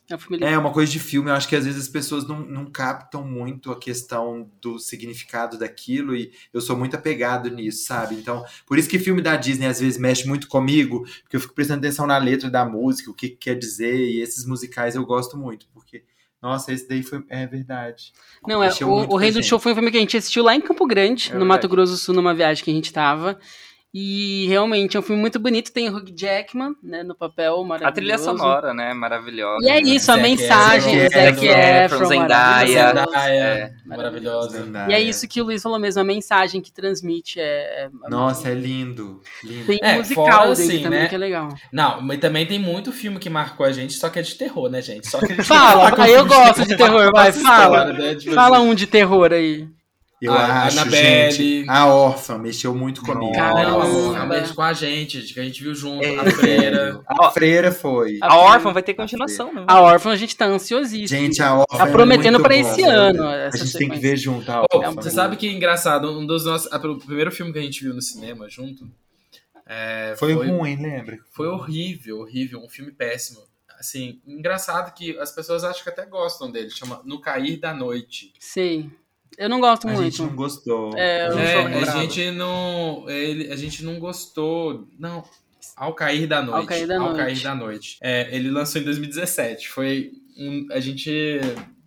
[0.10, 0.44] É um filme.
[0.44, 3.26] É, uma coisa de filme, eu acho que às vezes as pessoas não, não captam
[3.26, 8.16] muito a questão do significado daquilo e eu sou muito apegado nisso, sabe?
[8.16, 11.54] Então, por isso que filme da Disney às vezes mexe muito comigo, porque eu fico
[11.54, 15.06] prestando atenção na letra da música, o que, que quer dizer, e esses musicais eu
[15.06, 16.04] gosto muito, porque,
[16.42, 18.14] nossa, esse daí foi, é verdade.
[18.48, 19.44] Não, é, o, o Rei do.
[19.44, 21.46] Show foi um filme que a gente assistiu lá em Campo Grande, É no.
[21.46, 23.38] Mato Grosso do Sul, numa viagem que a gente tava.
[23.94, 25.72] E realmente é um filme muito bonito.
[25.72, 27.90] Tem o Hugh Jackman, né, no papel maravilhoso.
[27.90, 28.94] A trilha sonora, né?
[28.94, 29.66] Maravilhosa.
[29.66, 29.90] E é né?
[29.90, 32.94] isso, a Zac mensagem do Zac Efron, Zendaya.
[32.94, 33.06] maravilhoso.
[33.06, 33.72] Zendaya, É.
[33.86, 34.64] maravilhosa.
[34.64, 34.92] Zendaya.
[34.92, 37.86] E é isso que o Luiz falou mesmo, a mensagem que transmite é...
[37.86, 39.22] é- Nossa, é lindo.
[39.44, 39.66] lindo.
[39.66, 41.08] Tem É, musical fora, assim, também, né?
[41.08, 41.50] que é legal.
[41.72, 44.70] Não, mas também tem muito filme que marcou a gente, só que é de terror,
[44.70, 45.08] né, gente?
[45.08, 47.86] Só que a gente Fala, aí eu gosto de terror, vai, fala.
[47.88, 48.16] Senhora, né?
[48.16, 49.68] Tipo Fala assim, um de terror aí.
[50.20, 51.32] Eu A- acho, Annabelle.
[51.32, 53.34] gente, a órfã mexeu muito comigo.
[53.34, 53.88] Caramba.
[53.88, 56.16] Nossa, mexe com a gente, que a gente viu junto, É.
[56.18, 57.02] a freira.
[57.08, 58.18] A freira foi.
[58.22, 59.64] A Órfã vai ter continuação, né?
[59.68, 61.08] A Órfã a gente tá ansiosíssimo.
[61.08, 64.18] Gente, a órfã Tá é prometendo muito pra esse ano A gente tem que ver
[64.18, 64.92] junto a órfã.
[64.94, 66.72] você sabe que é engraçado, um dos nossos.
[66.72, 68.90] a- O primeiro filme que a gente viu no cinema junto.
[69.68, 71.20] é, Foi, ruim, lembra?
[71.32, 73.42] Foi horrível, horrível, um filme péssimo.
[73.80, 78.34] Assim, engraçado que as pessoas acham que até gostam dele, chama No Cair da Noite.
[78.40, 78.90] Sei.
[79.38, 80.04] Eu não gosto A muito.
[80.04, 80.98] gente não gostou.
[80.98, 83.06] É, eu não É, a gente não.
[83.10, 84.88] Ele, a gente não gostou.
[84.98, 85.24] Não.
[85.76, 86.60] Ao cair da noite.
[86.60, 87.18] Ao Cair da Noite.
[87.18, 87.98] Cair da noite.
[88.02, 89.70] É, ele lançou em 2017.
[89.70, 91.40] Foi um, a gente.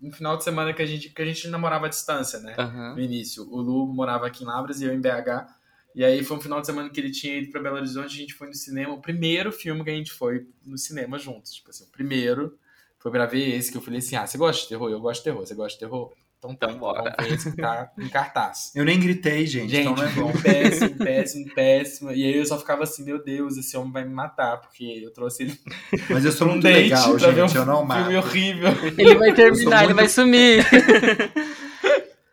[0.02, 2.54] Um final de semana que a gente, que a gente namorava à distância, né?
[2.58, 2.94] Aham.
[2.94, 3.46] No início.
[3.50, 5.46] O Lu morava aqui em Lavras e eu em BH.
[5.94, 8.20] E aí foi um final de semana que ele tinha ido pra Belo Horizonte, a
[8.20, 8.94] gente foi no cinema.
[8.94, 11.52] O primeiro filme que a gente foi no cinema juntos.
[11.52, 12.56] Tipo assim, o primeiro
[12.98, 14.88] foi pra ver esse que eu falei assim: ah, você gosta de terror?
[14.90, 15.44] Eu gosto de terror.
[15.44, 16.12] Você gosta de terror?
[16.40, 17.02] Então tá, Então bora.
[17.02, 18.72] vamos ver esse tá em cartaz.
[18.74, 19.70] Eu nem gritei, gente.
[19.70, 20.32] Gente, então não é bom.
[20.40, 22.12] péssimo, péssimo, péssimo.
[22.12, 25.12] E aí eu só ficava assim, meu Deus, esse homem vai me matar, porque eu
[25.12, 25.60] trouxe ele
[26.08, 27.56] Mas eu sou um muito date legal, ver um gente.
[27.58, 28.00] Eu não mato.
[28.00, 28.70] filme horrível.
[28.96, 30.64] Ele vai terminar, ele vai sumir.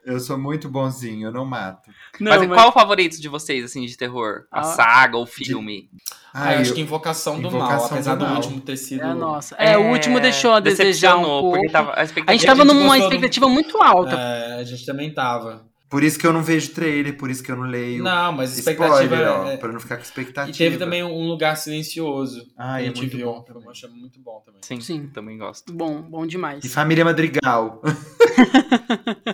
[0.08, 1.92] Eu sou muito bonzinho, eu não mato.
[2.18, 4.46] Não, mas, qual o favorito de vocês, assim, de terror?
[4.50, 4.64] A Ah.
[4.64, 5.90] saga ou filme?
[6.34, 8.36] Ah, eu acho eu- que Invocação do Invocação Mal, apesar do, Mal.
[8.36, 9.02] último ter sido...
[9.04, 9.56] É nossa.
[9.56, 11.52] É, o último deixou a desejar um pouco.
[11.58, 14.16] porque tava, a A gente a tava gente numa expectativa muito alta.
[14.16, 15.66] É, a gente também tava.
[15.90, 18.04] Por isso que eu não vejo trailer, por isso que eu não leio.
[18.04, 19.04] Não, mas expectativa...
[19.04, 20.50] Spoiler, ó, é- pra não ficar com expectativa.
[20.50, 22.46] E teve também um lugar silencioso.
[22.58, 23.28] Ah, é muito viu.
[23.32, 23.64] bom também.
[23.66, 24.60] um achei muito bom também.
[24.64, 25.08] Sim, Sim.
[25.14, 25.72] também gosto.
[25.72, 26.62] Bom, bom demais.
[26.66, 27.82] E Família Madrigal.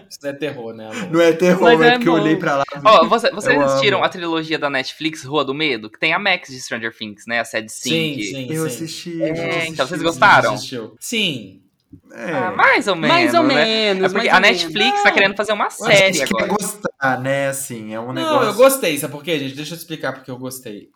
[0.08, 1.12] Isso não é terror, né, amor?
[1.12, 2.22] Não é terror, Mas é é porque eu bom.
[2.22, 2.64] olhei pra lá.
[2.86, 4.06] Ó, você- vocês Eu assistiram amo.
[4.06, 5.90] a trilogia da Netflix, Rua do Medo?
[5.90, 7.40] Que tem a Max de Stranger Things, né?
[7.40, 8.24] A Sad Sim, Sync.
[8.26, 8.76] sim, Eu sim.
[8.76, 9.24] assisti.
[9.24, 9.72] É, eu assisti.
[9.72, 10.54] então vocês gostaram?
[10.54, 10.96] Assistiu.
[11.00, 11.63] Sim.
[12.12, 12.32] É.
[12.32, 13.56] Ah, mais ou menos, mais ou né?
[13.56, 14.04] menos.
[14.04, 14.62] É porque mais a ou menos.
[14.64, 16.58] Netflix tá querendo fazer uma a série gente quer agora.
[16.60, 17.48] gostar, né?
[17.48, 18.48] Assim, é um Não, negócio.
[18.50, 19.56] eu gostei, sabe por quê, gente?
[19.56, 20.90] Deixa eu te explicar porque eu gostei.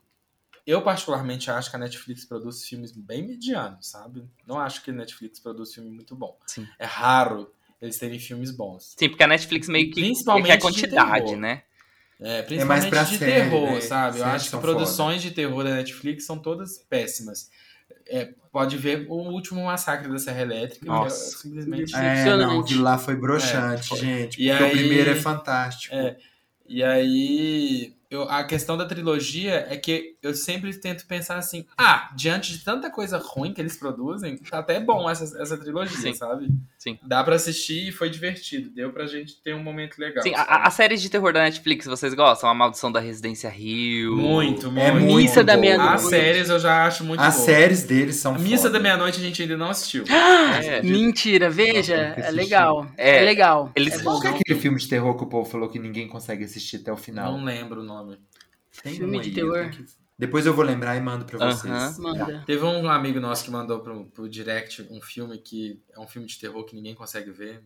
[0.66, 4.26] Eu, particularmente, acho que a Netflix produz filmes bem medianos, sabe?
[4.46, 6.38] Não acho que a Netflix produz filme muito bom.
[6.46, 6.68] Sim.
[6.78, 7.50] É raro
[7.82, 8.96] eles terem filmes bons.
[8.98, 11.64] Sim, porque a Netflix meio que Principalmente quer de quantidade, né?
[12.20, 13.82] É, mais principalmente pra de série, terror, né?
[13.82, 14.20] sabe?
[14.20, 17.50] Eu acho que produções de terror da Netflix são todas péssimas.
[18.10, 21.36] É, pode ver o último massacre da Serra Elétrica, que Nossa.
[21.36, 21.96] é simplesmente.
[21.96, 23.98] É, não, aquilo lá foi broxante, É, foi.
[24.00, 24.42] gente.
[24.42, 25.94] E Porque aí- o primeiro é fantástico.
[25.96, 26.18] É.
[26.68, 32.10] E aí, eu, a questão da trilogia é que eu sempre tento pensar assim: ah,
[32.16, 36.14] diante de tanta coisa ruim que eles produzem, tá até bom essa, essa trilogia, Sim.
[36.14, 36.48] sabe?
[36.78, 36.98] Sim.
[37.04, 38.70] Dá pra assistir e foi divertido.
[38.70, 40.24] Deu pra gente ter um momento legal.
[40.24, 42.50] Sim, a, a série de terror da Netflix, vocês gostam?
[42.50, 44.16] A Maldição da Residência Rio.
[44.16, 44.80] Muito, muito.
[44.80, 45.62] É muito Missa da boa.
[45.62, 45.94] Meia-Noite.
[45.96, 47.46] As séries eu já acho muito As boa.
[47.46, 48.70] séries deles são A Missa foda.
[48.74, 50.04] da Meia-Noite a gente ainda não assistiu.
[50.64, 50.82] É.
[50.82, 51.96] Mentira, veja.
[52.18, 52.88] É legal.
[52.98, 53.72] É, É, legal.
[53.76, 56.44] eles- É Qual é aquele filme de terror que o povo falou que ninguém consegue
[56.44, 57.32] assistir até o final?
[57.34, 57.97] Não lembro o nome.
[58.84, 59.70] Tem Filme um de aí, terror?
[59.72, 59.86] que-
[60.20, 61.72] Depois eu vou lembrar e mando pra vocês.
[61.72, 61.96] Aham.
[62.00, 62.44] Manda.
[62.46, 66.28] Teve um amigo nosso que mandou pro, pro direct um filme que é um filme
[66.28, 67.64] de terror que ninguém consegue ver.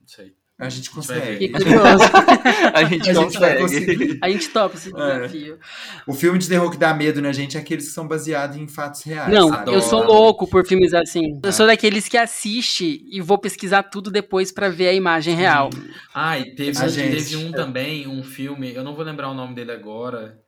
[0.00, 0.34] Não sei.
[0.64, 1.52] A gente consegue.
[2.72, 3.60] A gente A gente vai consegue.
[3.60, 4.18] conseguir.
[4.22, 4.92] A gente topa esse É.
[5.18, 5.58] desafio.
[6.06, 7.56] O filme de terror que dá medo, né, gente?
[7.56, 9.32] É aqueles que são baseados em fatos reais.
[9.32, 9.72] Não, sabe?
[9.74, 10.12] eu sou Adoro.
[10.18, 11.40] louco por filmes assim.
[11.42, 15.70] Eu sou daqueles que assiste e vou pesquisar tudo depois pra ver a imagem real.
[16.14, 17.16] Ah, e teve, A gente.
[17.16, 20.38] teve um também, um filme, eu não vou lembrar o nome dele agora,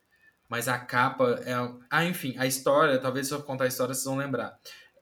[0.49, 1.53] mas a capa é.
[1.91, 4.53] Ah, enfim, a história, talvez se eu contar a história vocês vão lembrar.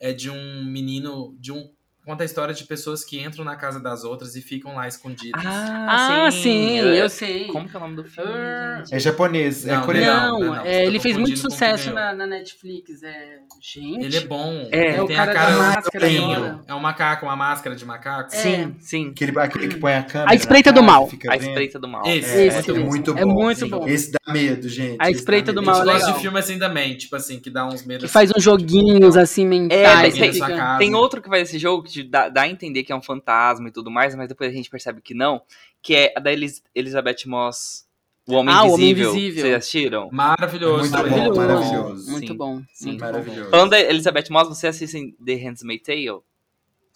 [0.02, 1.70] É de um menino, de um.
[2.06, 5.42] Conta a história de pessoas que entram na casa das outras e ficam lá escondidas.
[5.46, 7.48] Ah, sim, É- eu sei.
[7.48, 8.78] Como que é o nome do filme, Ah.
[8.80, 8.94] gente?
[8.96, 10.22] É japonês, é Não, coreano.
[10.32, 13.02] Não, não, não, é, tá ele fez muito o sucesso na, na Netflix.
[13.04, 13.40] É...
[13.62, 14.06] Gente.
[14.06, 14.68] Ele é bom.
[14.72, 16.60] É, ele o tem cara a da cara máscara do agora.
[16.68, 18.34] É um macaco, uma máscara de macaco.
[18.34, 18.38] É.
[18.38, 19.10] Sim, sim.
[19.12, 20.32] Aquele, aquele que põe a câmera.
[20.32, 21.08] A Espreita do Mal.
[21.08, 21.38] fica A.
[21.38, 22.06] Espreita do Mal.
[22.06, 23.20] Esse, É, Esse é muito bom.
[23.20, 23.70] É muito sim.
[23.70, 23.88] bom.
[23.88, 24.98] Esse dá medo, gente.
[25.00, 25.64] A Espreita do.
[25.64, 28.12] Mal Eu é gosto de filme assim também, tipo assim, que dá uns Que medos.
[28.12, 30.14] faz uns joguinhos assim É, mentais.
[30.14, 30.40] que.
[30.80, 33.68] Tem outro que faz esse jogo te dá, dá a entender que é um fantasma
[33.68, 35.42] e tudo mais, mas depois a gente percebe que não,
[35.82, 37.86] que é a da Elis- Elizabeth Moss,
[38.28, 39.12] O Homem Ah, O Homem Invisível.
[39.12, 39.42] Invisível.
[39.44, 40.10] Vocês assistiram?
[40.12, 40.80] Maravilhoso.
[40.80, 41.12] Muito também.
[41.12, 41.42] bom, Maravilhoso.
[41.42, 42.12] maravilhoso.
[42.12, 42.62] Muito Sim, bom.
[42.74, 42.98] sim.
[42.98, 43.50] Maravilhoso.
[43.50, 46.22] Falando da Elizabeth Moss, você assiste The Handmaid's Tale?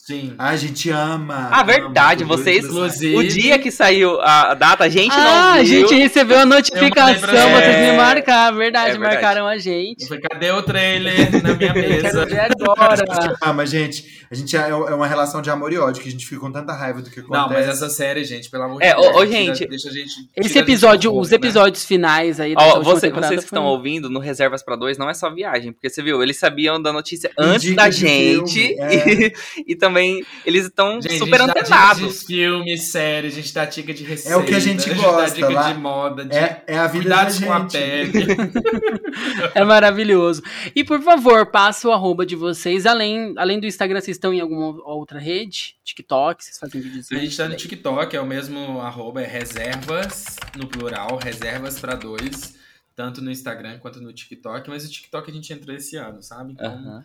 [0.08, 0.34] Sim.
[0.38, 1.50] A gente ama.
[1.52, 5.60] Ah, verdade, ama, vocês- Inclusive- O dia que saiu a data, a gente Ah, não
[5.60, 5.66] a viu.
[5.86, 7.92] gente recebeu a notificação, pra vocês você.
[7.92, 9.14] me marcaram, verdade, É verdade.
[9.16, 10.08] marcaram a Eu gente.
[10.08, 12.26] falei, cadê o trailer na minha mesa?
[12.26, 13.08] Quero ver agora.
[13.42, 16.12] Ah, mas gente, a gente é é uma relação de amor e ódio, que a
[16.12, 17.42] gente fica com tanta raiva do que acontece.
[17.42, 19.08] Não, mas essa série, gente, pelo amor É, de Deus.
[19.08, 20.10] ô, ô, tira- gente, deixa a gente.
[20.10, 21.36] Esse a gente episódio, do os né?
[21.36, 25.10] episódios finais aí Ó, você- vocês que estão foram- ouvindo no Reservas pra Dois, não
[25.10, 28.68] é só viagem, porque você viu, eles sabiam da notícia antes Indica da de gente
[28.68, 28.88] filme, é.
[29.68, 29.97] e, e também
[30.46, 32.20] eles estão Gente, super a gente dica antenados.
[32.22, 34.34] de filme, série, a gente dá dica de receita.
[34.34, 36.88] É o que a gente dá gosta, dica lá- de moda, de É, é a
[36.88, 37.72] vida cuidados da com a gente.
[37.72, 38.28] pele.
[39.56, 40.44] É maravilhoso.
[40.76, 42.86] E por favor, passa o arroba de vocês.
[42.86, 45.76] Além, além do Instagram, vocês estão em alguma outra rede?
[45.84, 47.12] TikTok, vocês fazem vídeos?
[47.12, 51.96] A gente tá no TikTok, é o mesmo arroba, é reservas, no plural, reservas pra
[51.96, 52.56] dois.
[52.96, 54.70] Tanto no Instagram quanto no TikTok.
[54.70, 56.54] Mas o TikTok a gente entrou esse ano, sabe?
[56.54, 57.04] Então.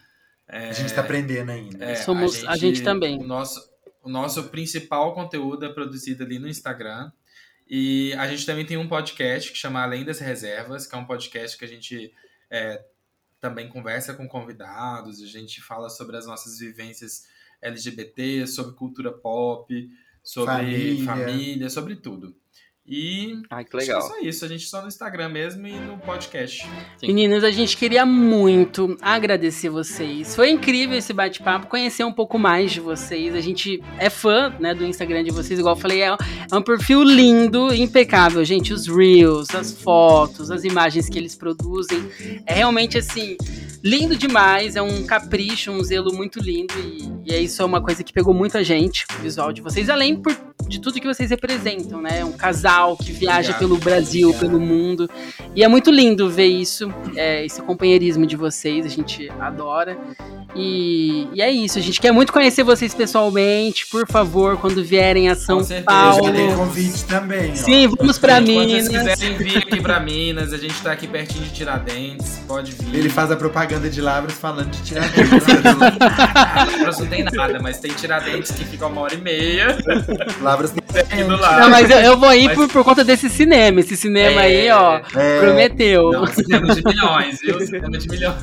[0.53, 1.85] É, A gente tá aprendendo ainda.
[1.85, 3.19] é, Somos- a gente também.
[3.19, 3.61] O nosso,
[4.03, 7.11] o nosso principal conteúdo é produzido ali no Instagram.
[7.69, 11.07] E a gente também tem um podcast que chama Além das Reservas, que é um
[11.07, 12.13] podcast que a gente
[12.51, 12.85] é,
[13.41, 17.27] também conversa com convidados, a gente fala sobre as nossas vivências
[17.63, 19.91] LGBT, sobre cultura pop,
[20.23, 21.05] sobre Família.
[21.05, 22.37] família, sobre tudo.
[22.85, 24.01] E Ai, que acho legal.
[24.01, 26.67] que é só isso, a gente só no Instagram mesmo e no podcast.
[26.99, 27.07] Sim.
[27.07, 30.35] Meninas, a gente queria muito agradecer vocês.
[30.35, 33.37] Foi incrível esse bate-papo, conhecer um pouco mais de vocês.
[33.37, 36.07] A gente é fã né, do Instagram de vocês, igual eu falei, é,
[36.51, 38.73] é um perfil lindo, impecável, gente.
[38.73, 42.11] Os reels, as fotos, as imagens que eles produzem.
[42.47, 43.37] É realmente assim,
[43.83, 44.75] lindo demais.
[44.75, 46.75] É um capricho, um zelo muito lindo.
[47.25, 49.89] E, e é isso é uma coisa que pegou muita gente, o visual de vocês,
[49.89, 50.37] além por-
[50.69, 52.21] de tudo que vocês representam, né?
[52.21, 53.59] É Um casal que viaja Obrigado.
[53.59, 54.51] pelo Brasil, Obrigado.
[54.51, 55.09] pelo mundo.
[55.55, 59.97] E é muito lindo ver isso, é, esse companheirismo de vocês, a gente adora.
[60.55, 63.87] E, e é isso, a gente quer muito conhecer vocês pessoalmente.
[63.87, 65.87] Por favor, quando vierem a São Com certeza.
[65.87, 66.31] Paulo.
[66.33, 67.55] Tem convite também, ó.
[67.55, 68.87] Sim, vamos Quando Minas.
[68.87, 72.95] vocês quiserem vir aqui pra Minas, a gente tá aqui pertinho de Tiradentes, pode vir.
[72.99, 75.05] Ele faz a propaganda de Lavras falando de tirar
[76.79, 79.77] Lavras não tem nada, mas tem Tiradentes que fica uma hora e meia
[80.41, 81.71] Lavras tem aqui do Não, lado.
[81.71, 83.81] mas eu, eu vou ir Mas- por, por conta desse cinema.
[83.81, 84.45] Esse cinema É.
[84.45, 86.11] aí, ó, É, prometeu.
[86.13, 87.61] Não, cinema de milhões, viu?
[87.67, 88.37] Cinema de milhões.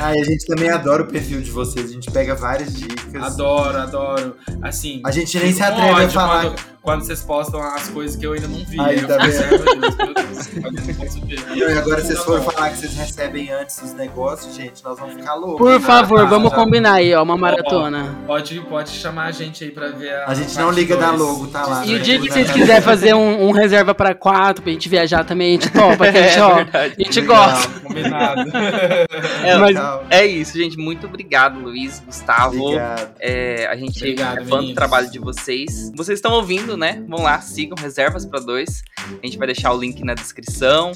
[0.00, 1.90] ah, e a gente também adora o perfil de vocês.
[1.90, 3.22] A gente pega várias dicas.
[3.22, 4.36] Adoro, adoro.
[4.62, 5.00] Assim.
[5.04, 6.42] A gente nem se atreve a falar.
[6.44, 6.60] Quando,
[6.90, 8.80] quando vocês postam as coisas que eu ainda não vi.
[8.80, 9.64] Aí, eu tá vendo?
[9.78, 12.94] "Meu Deus, meu Deus, eu não posso ver." E agora vocês foram falar que vocês
[12.96, 15.58] recebem antes os negócios, gente, nós vamos ficar loucos.
[15.58, 15.86] Por né?
[15.86, 16.56] favor, tá, vamos já.
[16.56, 18.16] combinar aí, ó, uma maratona.
[18.26, 20.26] Pode, pode chamar a gente aí pra ver a.
[20.26, 21.20] A gente não liga da dois.
[21.20, 21.86] logo, tá lá.
[21.86, 22.04] E o né?
[22.04, 25.52] dia que vocês quiserem fazer um, um reserva pra quatro, pra gente viajar também, a
[25.52, 26.94] gente topa, que a gente, É ó, verdade.
[26.98, 27.36] a gente Legal.
[27.50, 27.80] gosta.
[27.80, 28.50] Combinado.
[29.44, 30.04] É, Mas- Legal.
[30.10, 30.76] é isso, gente.
[30.76, 32.60] Muito obrigado, Luiz, Gustavo.
[32.62, 33.10] Obrigado.
[33.20, 34.74] É, a gente Obrigado, é fã do meninos.
[34.74, 35.90] trabalho de vocês.
[35.94, 37.04] Vocês estão ouvindo, né?
[37.06, 38.82] Vão lá, sigam Reservas pra Dois.
[39.22, 40.92] A gente vai deixar o link na descrição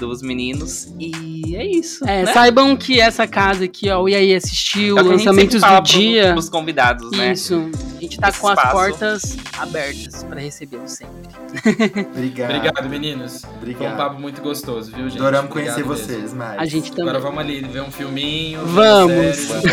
[0.00, 0.92] dos meninos.
[0.98, 2.04] E é isso.
[2.08, 2.32] É, né?
[2.32, 6.32] saibam que essa casa aqui, ó, o IAI assistiu, É lançamentos do dia.
[6.32, 7.32] Pros convidados, né?
[7.32, 8.74] Isso, a gente tá Esse com as espaço.
[8.74, 12.06] portas abertas pra recebê-los sempre.
[12.10, 12.50] Obrigado.
[12.54, 13.42] Obrigado, meninos.
[13.42, 13.96] Foi um Obrigado.
[13.96, 15.18] papo muito gostoso, viu, gente?
[15.18, 16.06] Adoramos Obrigado conhecer mesmo.
[16.06, 16.58] vocês mais.
[16.58, 17.10] A gente também.
[17.10, 18.64] Agora vamos ali ver um filminho.
[18.66, 19.36] Vamos.
[19.36, 19.66] série.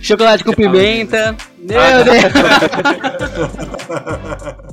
[0.02, 1.36] Chocolate com pimenta.
[1.58, 1.78] Meu.
[2.04, 2.22] Deus.
[3.88, 4.71] ha ha ha